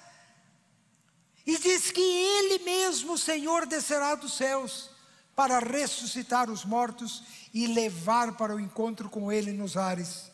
E 1.46 1.58
diz 1.58 1.92
que 1.92 2.02
Ele 2.02 2.64
mesmo, 2.64 3.14
o 3.14 3.18
Senhor, 3.18 3.66
descerá 3.66 4.16
dos 4.16 4.38
céus 4.38 4.90
para 5.36 5.60
ressuscitar 5.60 6.50
os 6.50 6.64
mortos 6.64 7.24
e 7.54 7.66
levar 7.68 8.38
para 8.38 8.56
o 8.56 8.60
encontro 8.60 9.10
com 9.10 9.32
Ele 9.32 9.52
nos 9.52 9.76
ares. 9.76 10.32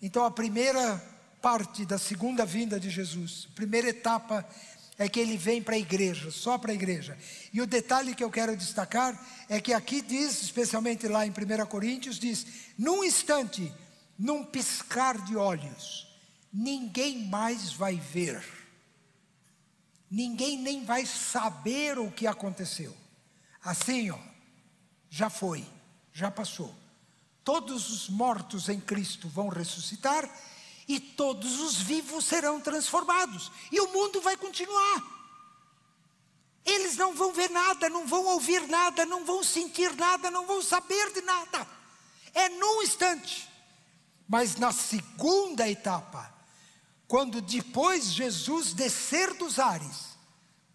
Então, 0.00 0.24
a 0.24 0.30
primeira 0.30 1.02
parte 1.40 1.84
da 1.84 1.98
segunda 1.98 2.44
vinda 2.44 2.78
de 2.78 2.90
Jesus, 2.90 3.48
a 3.52 3.54
primeira 3.54 3.88
etapa 3.88 4.46
é 4.98 5.08
que 5.08 5.18
ele 5.18 5.36
vem 5.36 5.62
para 5.62 5.74
a 5.74 5.78
igreja, 5.78 6.30
só 6.30 6.58
para 6.58 6.72
a 6.72 6.74
igreja. 6.74 7.16
E 7.52 7.60
o 7.60 7.66
detalhe 7.66 8.14
que 8.14 8.22
eu 8.22 8.30
quero 8.30 8.56
destacar 8.56 9.18
é 9.48 9.60
que 9.60 9.72
aqui 9.72 10.02
diz, 10.02 10.42
especialmente 10.42 11.08
lá 11.08 11.26
em 11.26 11.30
1 11.30 11.66
Coríntios, 11.66 12.18
diz: 12.18 12.46
num 12.78 13.02
instante, 13.02 13.72
num 14.18 14.44
piscar 14.44 15.18
de 15.24 15.36
olhos, 15.36 16.06
ninguém 16.52 17.26
mais 17.26 17.72
vai 17.72 17.96
ver 17.96 18.60
ninguém 20.10 20.58
nem 20.58 20.84
vai 20.84 21.06
saber 21.06 21.98
o 21.98 22.10
que 22.10 22.26
aconteceu. 22.26 22.94
Assim, 23.62 24.10
ó, 24.10 24.18
já 25.08 25.30
foi, 25.30 25.64
já 26.12 26.30
passou. 26.30 26.74
Todos 27.50 27.90
os 27.90 28.08
mortos 28.08 28.68
em 28.68 28.78
Cristo 28.80 29.28
vão 29.28 29.48
ressuscitar 29.48 30.30
e 30.86 31.00
todos 31.00 31.58
os 31.58 31.74
vivos 31.78 32.24
serão 32.24 32.60
transformados, 32.60 33.50
e 33.72 33.80
o 33.80 33.92
mundo 33.92 34.20
vai 34.20 34.36
continuar. 34.36 35.02
Eles 36.64 36.96
não 36.96 37.12
vão 37.12 37.32
ver 37.32 37.50
nada, 37.50 37.90
não 37.90 38.06
vão 38.06 38.24
ouvir 38.26 38.68
nada, 38.68 39.04
não 39.04 39.24
vão 39.24 39.42
sentir 39.42 39.92
nada, 39.96 40.30
não 40.30 40.46
vão 40.46 40.62
saber 40.62 41.12
de 41.12 41.22
nada. 41.22 41.66
É 42.32 42.48
num 42.50 42.84
instante. 42.84 43.48
Mas 44.28 44.54
na 44.54 44.70
segunda 44.70 45.68
etapa, 45.68 46.32
quando 47.08 47.40
depois 47.40 48.12
Jesus 48.12 48.72
descer 48.72 49.34
dos 49.34 49.58
ares 49.58 50.16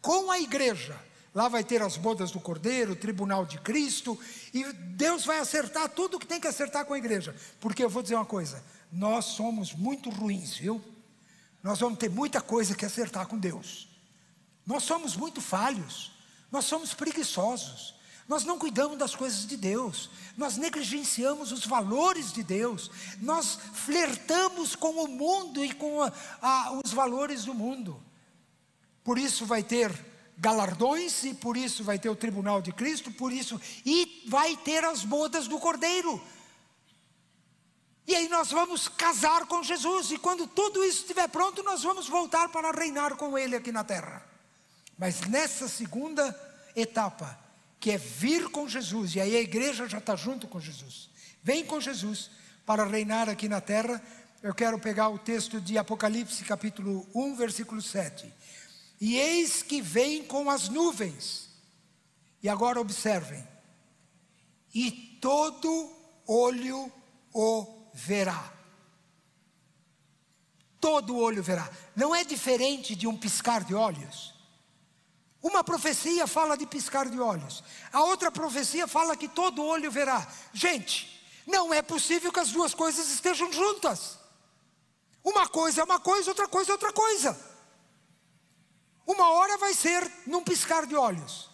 com 0.01 0.29
a 0.29 0.41
igreja, 0.41 1.01
lá 1.35 1.49
vai 1.49 1.65
ter 1.65 1.81
as 1.81 1.97
bodas 1.97 2.31
do 2.31 2.39
Cordeiro, 2.39 2.93
o 2.93 2.95
tribunal 2.95 3.45
de 3.45 3.59
Cristo, 3.59 4.17
e 4.53 4.63
Deus 4.71 5.25
vai 5.25 5.39
acertar 5.39 5.89
tudo 5.89 6.15
o 6.15 6.19
que 6.19 6.25
tem 6.25 6.39
que 6.39 6.47
acertar 6.47 6.85
com 6.85 6.93
a 6.93 6.97
igreja. 6.97 7.35
Porque 7.59 7.83
eu 7.83 7.89
vou 7.89 8.01
dizer 8.01 8.15
uma 8.15 8.25
coisa: 8.25 8.63
nós 8.89 9.25
somos 9.25 9.73
muito 9.73 10.09
ruins, 10.09 10.55
viu? 10.55 10.81
Nós 11.61 11.79
vamos 11.79 11.99
ter 11.99 12.09
muita 12.09 12.39
coisa 12.39 12.73
que 12.73 12.85
acertar 12.85 13.27
com 13.27 13.37
Deus. 13.37 13.89
Nós 14.65 14.83
somos 14.83 15.17
muito 15.17 15.41
falhos, 15.41 16.13
nós 16.49 16.65
somos 16.65 16.93
preguiçosos, 16.93 17.93
nós 18.27 18.45
não 18.45 18.57
cuidamos 18.57 18.97
das 18.97 19.13
coisas 19.13 19.45
de 19.45 19.57
Deus, 19.57 20.09
nós 20.37 20.57
negligenciamos 20.57 21.51
os 21.51 21.65
valores 21.65 22.31
de 22.31 22.43
Deus, 22.43 22.89
nós 23.19 23.59
flertamos 23.73 24.75
com 24.75 25.03
o 25.03 25.07
mundo 25.07 25.63
e 25.63 25.73
com 25.73 26.01
a, 26.01 26.11
a, 26.41 26.79
os 26.83 26.93
valores 26.93 27.45
do 27.45 27.53
mundo. 27.53 28.01
Por 29.03 29.19
isso 29.19 29.45
vai 29.45 29.61
ter 29.61 30.14
galardões, 30.37 31.23
e 31.23 31.33
por 31.33 31.55
isso 31.55 31.83
vai 31.83 31.97
ter 31.97 32.09
o 32.09 32.15
tribunal 32.15 32.61
de 32.61 32.71
Cristo, 32.71 33.11
por 33.11 33.31
isso, 33.31 33.59
e 33.85 34.23
vai 34.27 34.55
ter 34.57 34.83
as 34.83 35.03
bodas 35.03 35.47
do 35.47 35.59
Cordeiro. 35.59 36.21
E 38.07 38.15
aí 38.15 38.29
nós 38.29 38.51
vamos 38.51 38.87
casar 38.87 39.47
com 39.47 39.63
Jesus, 39.63 40.11
e 40.11 40.17
quando 40.17 40.45
tudo 40.45 40.83
isso 40.83 41.01
estiver 41.01 41.27
pronto, 41.27 41.63
nós 41.63 41.81
vamos 41.81 42.07
voltar 42.07 42.49
para 42.49 42.71
reinar 42.71 43.15
com 43.15 43.37
Ele 43.37 43.55
aqui 43.55 43.71
na 43.71 43.83
terra. 43.83 44.23
Mas 44.97 45.21
nessa 45.21 45.67
segunda 45.67 46.37
etapa, 46.75 47.39
que 47.79 47.91
é 47.91 47.97
vir 47.97 48.49
com 48.49 48.67
Jesus, 48.67 49.15
e 49.15 49.21
aí 49.21 49.35
a 49.35 49.41
igreja 49.41 49.87
já 49.87 49.97
está 49.97 50.15
junto 50.15 50.47
com 50.47 50.59
Jesus. 50.59 51.09
Vem 51.43 51.65
com 51.65 51.79
Jesus 51.79 52.29
para 52.65 52.85
reinar 52.85 53.29
aqui 53.29 53.47
na 53.47 53.61
terra. 53.61 54.01
Eu 54.41 54.53
quero 54.53 54.79
pegar 54.79 55.09
o 55.09 55.17
texto 55.17 55.59
de 55.59 55.77
Apocalipse, 55.77 56.43
capítulo 56.43 57.07
1, 57.13 57.35
versículo 57.35 57.81
7. 57.81 58.31
E 58.99 59.17
eis 59.17 59.61
que 59.61 59.81
vem 59.81 60.23
com 60.23 60.49
as 60.49 60.69
nuvens. 60.69 61.49
E 62.41 62.49
agora 62.49 62.79
observem. 62.79 63.45
E 64.73 64.91
todo 65.21 65.91
olho 66.27 66.91
o 67.33 67.89
verá. 67.93 68.53
todo 70.79 71.17
olho 71.17 71.41
verá. 71.41 71.67
Não 71.95 72.13
é 72.15 72.23
diferente 72.23 72.95
de 72.95 73.07
um 73.07 73.17
piscar 73.17 73.63
de 73.63 73.73
olhos. 73.73 74.35
Uma 75.41 75.63
profecia 75.63 76.27
fala 76.27 76.55
de 76.55 76.67
piscar 76.67 77.07
de 77.09 77.19
olhos, 77.19 77.63
a 77.93 78.03
outra 78.03 78.31
profecia 78.31 78.87
fala 78.87 79.15
que 79.15 79.27
todo 79.27 79.63
olho 79.63 79.91
verá. 79.91 80.27
Gente, 80.53 81.23
não 81.45 81.73
é 81.73 81.81
possível 81.81 82.31
que 82.31 82.39
as 82.39 82.51
duas 82.51 82.73
coisas 82.73 83.09
estejam 83.09 83.51
juntas. 83.51 84.17
Uma 85.23 85.47
coisa 85.47 85.81
é 85.81 85.83
uma 85.83 85.99
coisa, 85.99 86.31
outra 86.31 86.47
coisa 86.47 86.71
é 86.71 86.73
outra 86.73 86.91
coisa. 86.91 87.54
Uma 89.05 89.29
hora 89.29 89.57
vai 89.57 89.73
ser 89.73 90.09
num 90.25 90.43
piscar 90.43 90.85
de 90.85 90.95
olhos, 90.95 91.49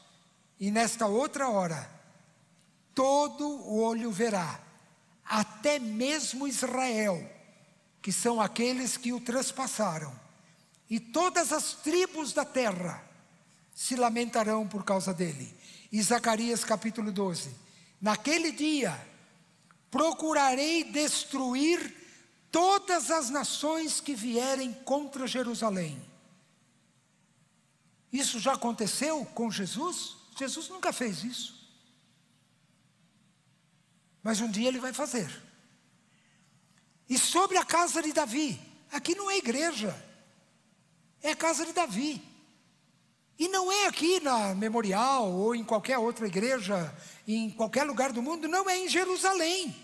e 0.60 0.72
nesta 0.72 1.06
outra 1.06 1.50
hora, 1.50 1.90
todo 2.96 3.48
o 3.48 3.82
olho 3.82 4.12
verá, 4.12 4.60
até 5.26 5.80
mesmo 5.80 6.48
Israel, 6.48 7.30
que 8.02 8.12
são 8.12 8.40
aqueles 8.40 8.96
que 8.96 9.12
o 9.12 9.20
transpassaram, 9.20 10.14
e 10.90 11.00
todas 11.00 11.52
as 11.52 11.74
tribos 11.74 12.34
da 12.34 12.46
terra 12.46 13.04
se 13.74 13.96
lamentarão 13.96 14.68
por 14.68 14.84
causa 14.84 15.14
dele. 15.14 15.54
E 15.92 16.02
Zacarias 16.02 16.64
capítulo 16.64 17.12
12: 17.12 17.50
Naquele 18.00 18.52
dia 18.52 19.00
procurarei 19.90 20.84
destruir 20.86 21.96
todas 22.52 23.12
as 23.12 23.30
nações 23.30 24.00
que 24.00 24.14
vierem 24.14 24.74
contra 24.86 25.28
Jerusalém. 25.28 26.11
Isso 28.12 28.40
já 28.40 28.54
aconteceu 28.54 29.26
com 29.34 29.50
Jesus? 29.50 30.18
Jesus 30.38 30.70
nunca 30.70 30.92
fez 30.92 31.24
isso. 31.24 31.62
Mas 34.22 34.42
um 34.42 34.50
dia 34.50 34.68
ele 34.68 34.80
vai 34.80 34.94
fazer. 34.94 35.32
E 37.10 37.18
sobre 37.18 37.58
a 37.58 37.66
casa 37.66 38.02
de 38.02 38.14
Davi, 38.14 38.60
aqui 38.92 39.16
não 39.16 39.30
é 39.30 39.38
igreja, 39.38 39.96
é 41.22 41.32
a 41.32 41.36
casa 41.36 41.66
de 41.66 41.74
Davi. 41.74 42.22
E 43.38 43.48
não 43.48 43.72
é 43.72 43.88
aqui 43.88 44.20
na 44.20 44.54
Memorial 44.54 45.32
ou 45.32 45.56
em 45.56 45.64
qualquer 45.64 45.98
outra 45.98 46.28
igreja, 46.28 46.96
em 47.28 47.50
qualquer 47.50 47.84
lugar 47.84 48.12
do 48.12 48.22
mundo, 48.22 48.48
não 48.48 48.70
é 48.70 48.78
em 48.78 48.88
Jerusalém. 48.88 49.76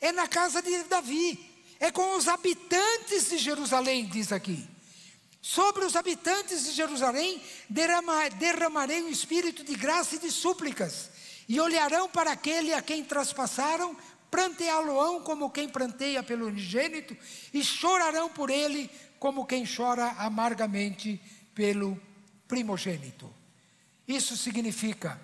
É 0.00 0.12
na 0.12 0.26
casa 0.26 0.60
de 0.60 0.82
Davi. 0.84 1.54
É 1.78 1.90
com 1.90 2.16
os 2.16 2.26
habitantes 2.26 3.28
de 3.28 3.38
Jerusalém, 3.38 4.06
diz 4.06 4.32
aqui. 4.32 4.66
Sobre 5.46 5.84
os 5.84 5.94
habitantes 5.94 6.64
de 6.64 6.72
Jerusalém 6.72 7.40
derramarei 7.68 9.00
um 9.04 9.08
espírito 9.08 9.62
de 9.62 9.76
graça 9.76 10.16
e 10.16 10.18
de 10.18 10.28
súplicas, 10.28 11.08
e 11.48 11.60
olharão 11.60 12.08
para 12.08 12.32
aquele 12.32 12.74
a 12.74 12.82
quem 12.82 13.04
traspassaram, 13.04 13.96
pranteá-lo-ão 14.28 15.22
como 15.22 15.48
quem 15.48 15.68
pranteia 15.68 16.20
pelo 16.20 16.48
unigênito, 16.48 17.16
e 17.54 17.62
chorarão 17.62 18.28
por 18.28 18.50
ele 18.50 18.90
como 19.20 19.46
quem 19.46 19.64
chora 19.64 20.16
amargamente 20.18 21.22
pelo 21.54 21.96
primogênito. 22.48 23.32
Isso 24.08 24.36
significa 24.36 25.20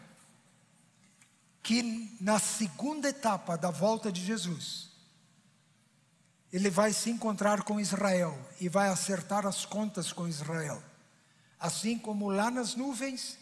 que 1.65 2.17
na 2.21 2.39
segunda 2.39 3.09
etapa 3.09 3.59
da 3.59 3.73
volta 3.73 4.13
de 4.13 4.25
Jesus, 4.25 4.92
ele 6.53 6.69
vai 6.69 6.93
se 6.93 7.09
encontrar 7.09 7.63
com 7.63 7.81
Israel 7.81 8.39
e 8.61 8.69
vai 8.69 8.89
acertar 8.89 9.47
as 9.47 9.65
contas 9.65 10.13
com 10.13 10.29
Israel. 10.29 10.83
Assim 11.59 11.99
como 11.99 12.29
lá 12.29 12.51
nas 12.51 12.75
nuvens, 12.75 13.39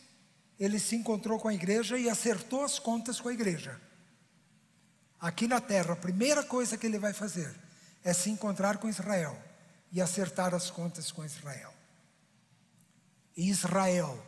ele 0.58 0.78
se 0.78 0.94
encontrou 0.94 1.40
com 1.40 1.48
a 1.48 1.54
igreja 1.54 1.98
e 1.98 2.08
acertou 2.08 2.62
as 2.62 2.78
contas 2.78 3.20
com 3.20 3.28
a 3.28 3.32
igreja. 3.32 3.80
Aqui 5.18 5.48
na 5.48 5.60
terra, 5.60 5.94
a 5.94 5.96
primeira 5.96 6.44
coisa 6.44 6.78
que 6.78 6.86
ele 6.86 6.98
vai 6.98 7.12
fazer 7.12 7.52
é 8.04 8.12
se 8.12 8.30
encontrar 8.30 8.78
com 8.78 8.88
Israel 8.88 9.36
e 9.90 10.00
acertar 10.00 10.54
as 10.54 10.70
contas 10.70 11.10
com 11.10 11.24
Israel. 11.24 11.74
Israel 13.36 14.24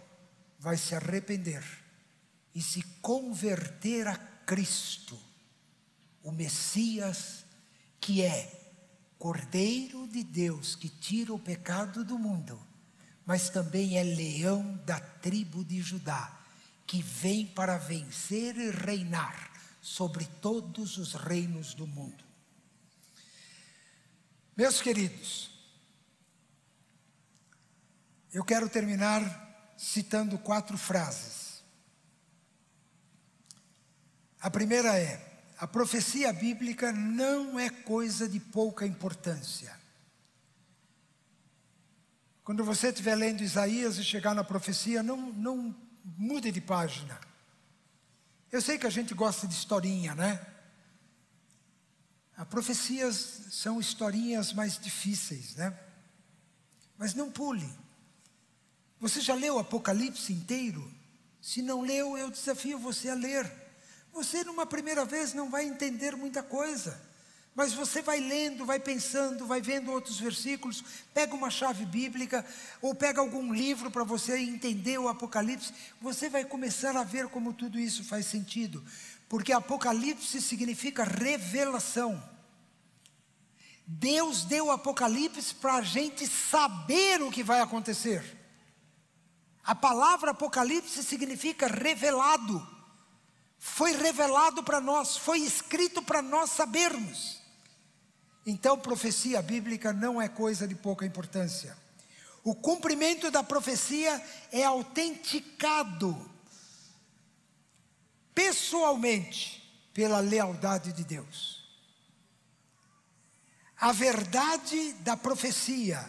vai 0.58 0.76
se 0.76 0.94
arrepender 0.94 1.62
e 2.54 2.60
se 2.60 2.82
converter 3.00 4.08
a 4.08 4.16
Cristo, 4.16 5.18
o 6.22 6.32
Messias, 6.32 7.44
que 8.00 8.22
é 8.22 8.61
Cordeiro 9.22 10.08
de 10.08 10.24
Deus 10.24 10.74
que 10.74 10.88
tira 10.88 11.32
o 11.32 11.38
pecado 11.38 12.04
do 12.04 12.18
mundo, 12.18 12.60
mas 13.24 13.48
também 13.50 13.96
é 13.96 14.02
leão 14.02 14.74
da 14.84 14.98
tribo 14.98 15.64
de 15.64 15.80
Judá, 15.80 16.40
que 16.84 17.00
vem 17.00 17.46
para 17.46 17.78
vencer 17.78 18.56
e 18.56 18.72
reinar 18.72 19.52
sobre 19.80 20.24
todos 20.40 20.98
os 20.98 21.14
reinos 21.14 21.72
do 21.72 21.86
mundo. 21.86 22.24
Meus 24.56 24.82
queridos, 24.82 25.52
eu 28.32 28.44
quero 28.44 28.68
terminar 28.68 29.72
citando 29.78 30.36
quatro 30.36 30.76
frases. 30.76 31.62
A 34.40 34.50
primeira 34.50 34.98
é: 34.98 35.31
a 35.62 35.66
profecia 35.68 36.32
bíblica 36.32 36.90
não 36.90 37.56
é 37.56 37.70
coisa 37.70 38.28
de 38.28 38.40
pouca 38.40 38.84
importância. 38.84 39.72
Quando 42.42 42.64
você 42.64 42.88
estiver 42.88 43.14
lendo 43.14 43.44
Isaías 43.44 43.96
e 43.96 44.02
chegar 44.02 44.34
na 44.34 44.42
profecia, 44.42 45.04
não, 45.04 45.32
não 45.32 45.72
mude 46.18 46.50
de 46.50 46.60
página. 46.60 47.16
Eu 48.50 48.60
sei 48.60 48.76
que 48.76 48.88
a 48.88 48.90
gente 48.90 49.14
gosta 49.14 49.46
de 49.46 49.54
historinha, 49.54 50.16
né? 50.16 50.44
As 52.36 52.48
profecias 52.48 53.14
são 53.52 53.78
historinhas 53.78 54.52
mais 54.52 54.76
difíceis, 54.76 55.54
né? 55.54 55.78
Mas 56.98 57.14
não 57.14 57.30
pule. 57.30 57.72
Você 58.98 59.20
já 59.20 59.36
leu 59.36 59.54
o 59.54 59.60
Apocalipse 59.60 60.32
inteiro? 60.32 60.92
Se 61.40 61.62
não 61.62 61.82
leu, 61.82 62.18
eu 62.18 62.32
desafio 62.32 62.80
você 62.80 63.10
a 63.10 63.14
ler. 63.14 63.61
Você, 64.12 64.44
numa 64.44 64.66
primeira 64.66 65.04
vez, 65.04 65.32
não 65.32 65.48
vai 65.48 65.64
entender 65.64 66.14
muita 66.16 66.42
coisa. 66.42 67.00
Mas 67.54 67.74
você 67.74 68.00
vai 68.00 68.18
lendo, 68.18 68.64
vai 68.64 68.80
pensando, 68.80 69.46
vai 69.46 69.60
vendo 69.60 69.92
outros 69.92 70.18
versículos, 70.18 70.82
pega 71.12 71.34
uma 71.34 71.50
chave 71.50 71.84
bíblica 71.84 72.44
ou 72.80 72.94
pega 72.94 73.20
algum 73.20 73.52
livro 73.52 73.90
para 73.90 74.04
você 74.04 74.38
entender 74.38 74.98
o 74.98 75.08
Apocalipse, 75.08 75.72
você 76.00 76.30
vai 76.30 76.46
começar 76.46 76.96
a 76.96 77.04
ver 77.04 77.28
como 77.28 77.52
tudo 77.52 77.78
isso 77.78 78.04
faz 78.04 78.24
sentido. 78.24 78.82
Porque 79.28 79.52
Apocalipse 79.52 80.40
significa 80.40 81.04
revelação. 81.04 82.22
Deus 83.86 84.44
deu 84.44 84.66
o 84.66 84.70
Apocalipse 84.70 85.54
para 85.54 85.74
a 85.74 85.82
gente 85.82 86.26
saber 86.26 87.20
o 87.22 87.30
que 87.30 87.42
vai 87.42 87.60
acontecer. 87.60 88.24
A 89.62 89.74
palavra 89.74 90.30
Apocalipse 90.30 91.02
significa 91.02 91.66
revelado. 91.66 92.66
Foi 93.64 93.92
revelado 93.92 94.64
para 94.64 94.80
nós, 94.80 95.16
foi 95.16 95.38
escrito 95.38 96.02
para 96.02 96.20
nós 96.20 96.50
sabermos. 96.50 97.40
Então, 98.44 98.76
profecia 98.76 99.40
bíblica 99.40 99.92
não 99.92 100.20
é 100.20 100.28
coisa 100.28 100.66
de 100.66 100.74
pouca 100.74 101.06
importância. 101.06 101.78
O 102.42 102.56
cumprimento 102.56 103.30
da 103.30 103.40
profecia 103.40 104.20
é 104.50 104.64
autenticado 104.64 106.28
pessoalmente 108.34 109.62
pela 109.94 110.18
lealdade 110.18 110.92
de 110.92 111.04
Deus. 111.04 111.64
A 113.76 113.92
verdade 113.92 114.92
da 114.94 115.16
profecia 115.16 116.04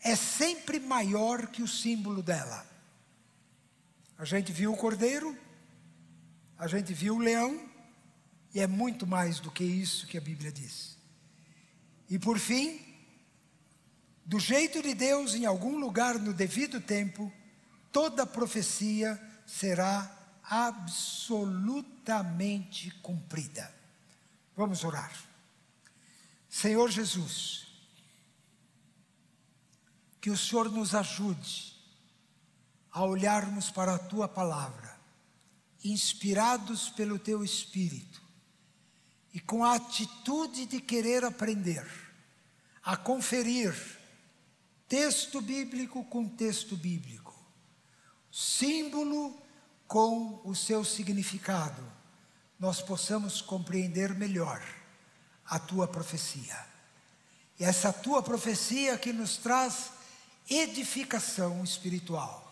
é 0.00 0.16
sempre 0.16 0.80
maior 0.80 1.46
que 1.46 1.62
o 1.62 1.68
símbolo 1.68 2.24
dela. 2.24 2.66
A 4.18 4.24
gente 4.24 4.50
viu 4.50 4.72
o 4.72 4.76
cordeiro, 4.76 5.38
a 6.58 6.66
gente 6.66 6.92
viu 6.92 7.14
o 7.16 7.20
leão, 7.20 7.66
e 8.52 8.60
é 8.60 8.66
muito 8.66 9.06
mais 9.06 9.40
do 9.40 9.50
que 9.50 9.62
isso 9.62 10.06
que 10.06 10.18
a 10.18 10.20
Bíblia 10.20 10.50
diz. 10.50 10.96
E 12.10 12.18
por 12.18 12.38
fim, 12.38 12.80
do 14.24 14.40
jeito 14.40 14.82
de 14.82 14.94
Deus, 14.94 15.34
em 15.34 15.44
algum 15.46 15.78
lugar 15.78 16.18
no 16.18 16.34
devido 16.34 16.80
tempo, 16.80 17.32
toda 17.92 18.26
profecia 18.26 19.20
será 19.46 20.10
absolutamente 20.42 22.90
cumprida. 23.02 23.72
Vamos 24.56 24.82
orar. 24.82 25.12
Senhor 26.48 26.90
Jesus, 26.90 27.68
que 30.20 30.30
o 30.30 30.36
Senhor 30.36 30.68
nos 30.70 30.94
ajude 30.94 31.76
a 32.90 33.04
olharmos 33.04 33.70
para 33.70 33.94
a 33.94 33.98
tua 33.98 34.26
palavra, 34.26 34.97
inspirados 35.90 36.88
pelo 36.90 37.18
teu 37.18 37.44
espírito, 37.44 38.22
e 39.32 39.40
com 39.40 39.64
a 39.64 39.74
atitude 39.74 40.66
de 40.66 40.80
querer 40.80 41.24
aprender, 41.24 41.86
a 42.82 42.96
conferir 42.96 43.74
texto 44.88 45.40
bíblico 45.40 46.02
com 46.04 46.28
texto 46.28 46.76
bíblico, 46.76 47.34
símbolo 48.32 49.36
com 49.86 50.40
o 50.44 50.54
seu 50.54 50.84
significado, 50.84 51.82
nós 52.58 52.82
possamos 52.82 53.40
compreender 53.40 54.14
melhor 54.14 54.62
a 55.44 55.58
tua 55.58 55.86
profecia. 55.86 56.66
E 57.58 57.64
essa 57.64 57.92
tua 57.92 58.22
profecia 58.22 58.96
que 58.98 59.12
nos 59.12 59.36
traz 59.36 59.90
edificação 60.48 61.62
espiritual. 61.62 62.47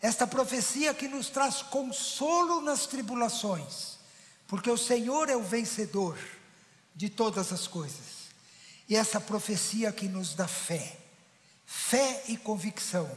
Esta 0.00 0.26
profecia 0.26 0.94
que 0.94 1.08
nos 1.08 1.28
traz 1.28 1.62
consolo 1.62 2.60
nas 2.60 2.86
tribulações, 2.86 3.98
porque 4.46 4.70
o 4.70 4.76
Senhor 4.76 5.28
é 5.28 5.36
o 5.36 5.42
vencedor 5.42 6.18
de 6.94 7.08
todas 7.08 7.52
as 7.52 7.66
coisas. 7.66 8.18
E 8.88 8.96
essa 8.96 9.20
profecia 9.20 9.92
que 9.92 10.08
nos 10.08 10.34
dá 10.34 10.48
fé, 10.48 10.96
fé 11.66 12.24
e 12.28 12.36
convicção. 12.36 13.10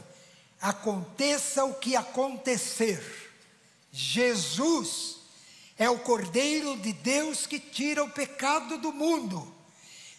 Aconteça 0.60 1.64
o 1.64 1.74
que 1.74 1.96
acontecer, 1.96 3.02
Jesus 3.92 5.18
é 5.76 5.88
o 5.90 5.98
Cordeiro 5.98 6.76
de 6.78 6.92
Deus 6.92 7.46
que 7.46 7.60
tira 7.60 8.02
o 8.02 8.10
pecado 8.10 8.78
do 8.78 8.92
mundo. 8.92 9.54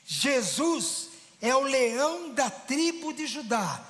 Jesus 0.05 1.09
é 1.41 1.55
o 1.55 1.61
leão 1.61 2.33
da 2.33 2.49
tribo 2.49 3.13
de 3.13 3.25
Judá, 3.25 3.83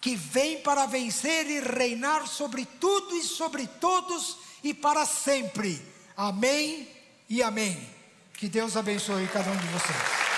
que 0.00 0.16
vem 0.16 0.60
para 0.62 0.86
vencer 0.86 1.46
e 1.46 1.60
reinar 1.60 2.26
sobre 2.26 2.64
tudo 2.64 3.14
e 3.16 3.22
sobre 3.22 3.66
todos 3.66 4.38
e 4.64 4.72
para 4.72 5.04
sempre. 5.04 5.80
Amém 6.16 6.88
e 7.28 7.42
amém. 7.42 7.78
Que 8.34 8.48
Deus 8.48 8.76
abençoe 8.76 9.28
cada 9.28 9.50
um 9.50 9.56
de 9.56 9.66
vocês. 9.66 10.29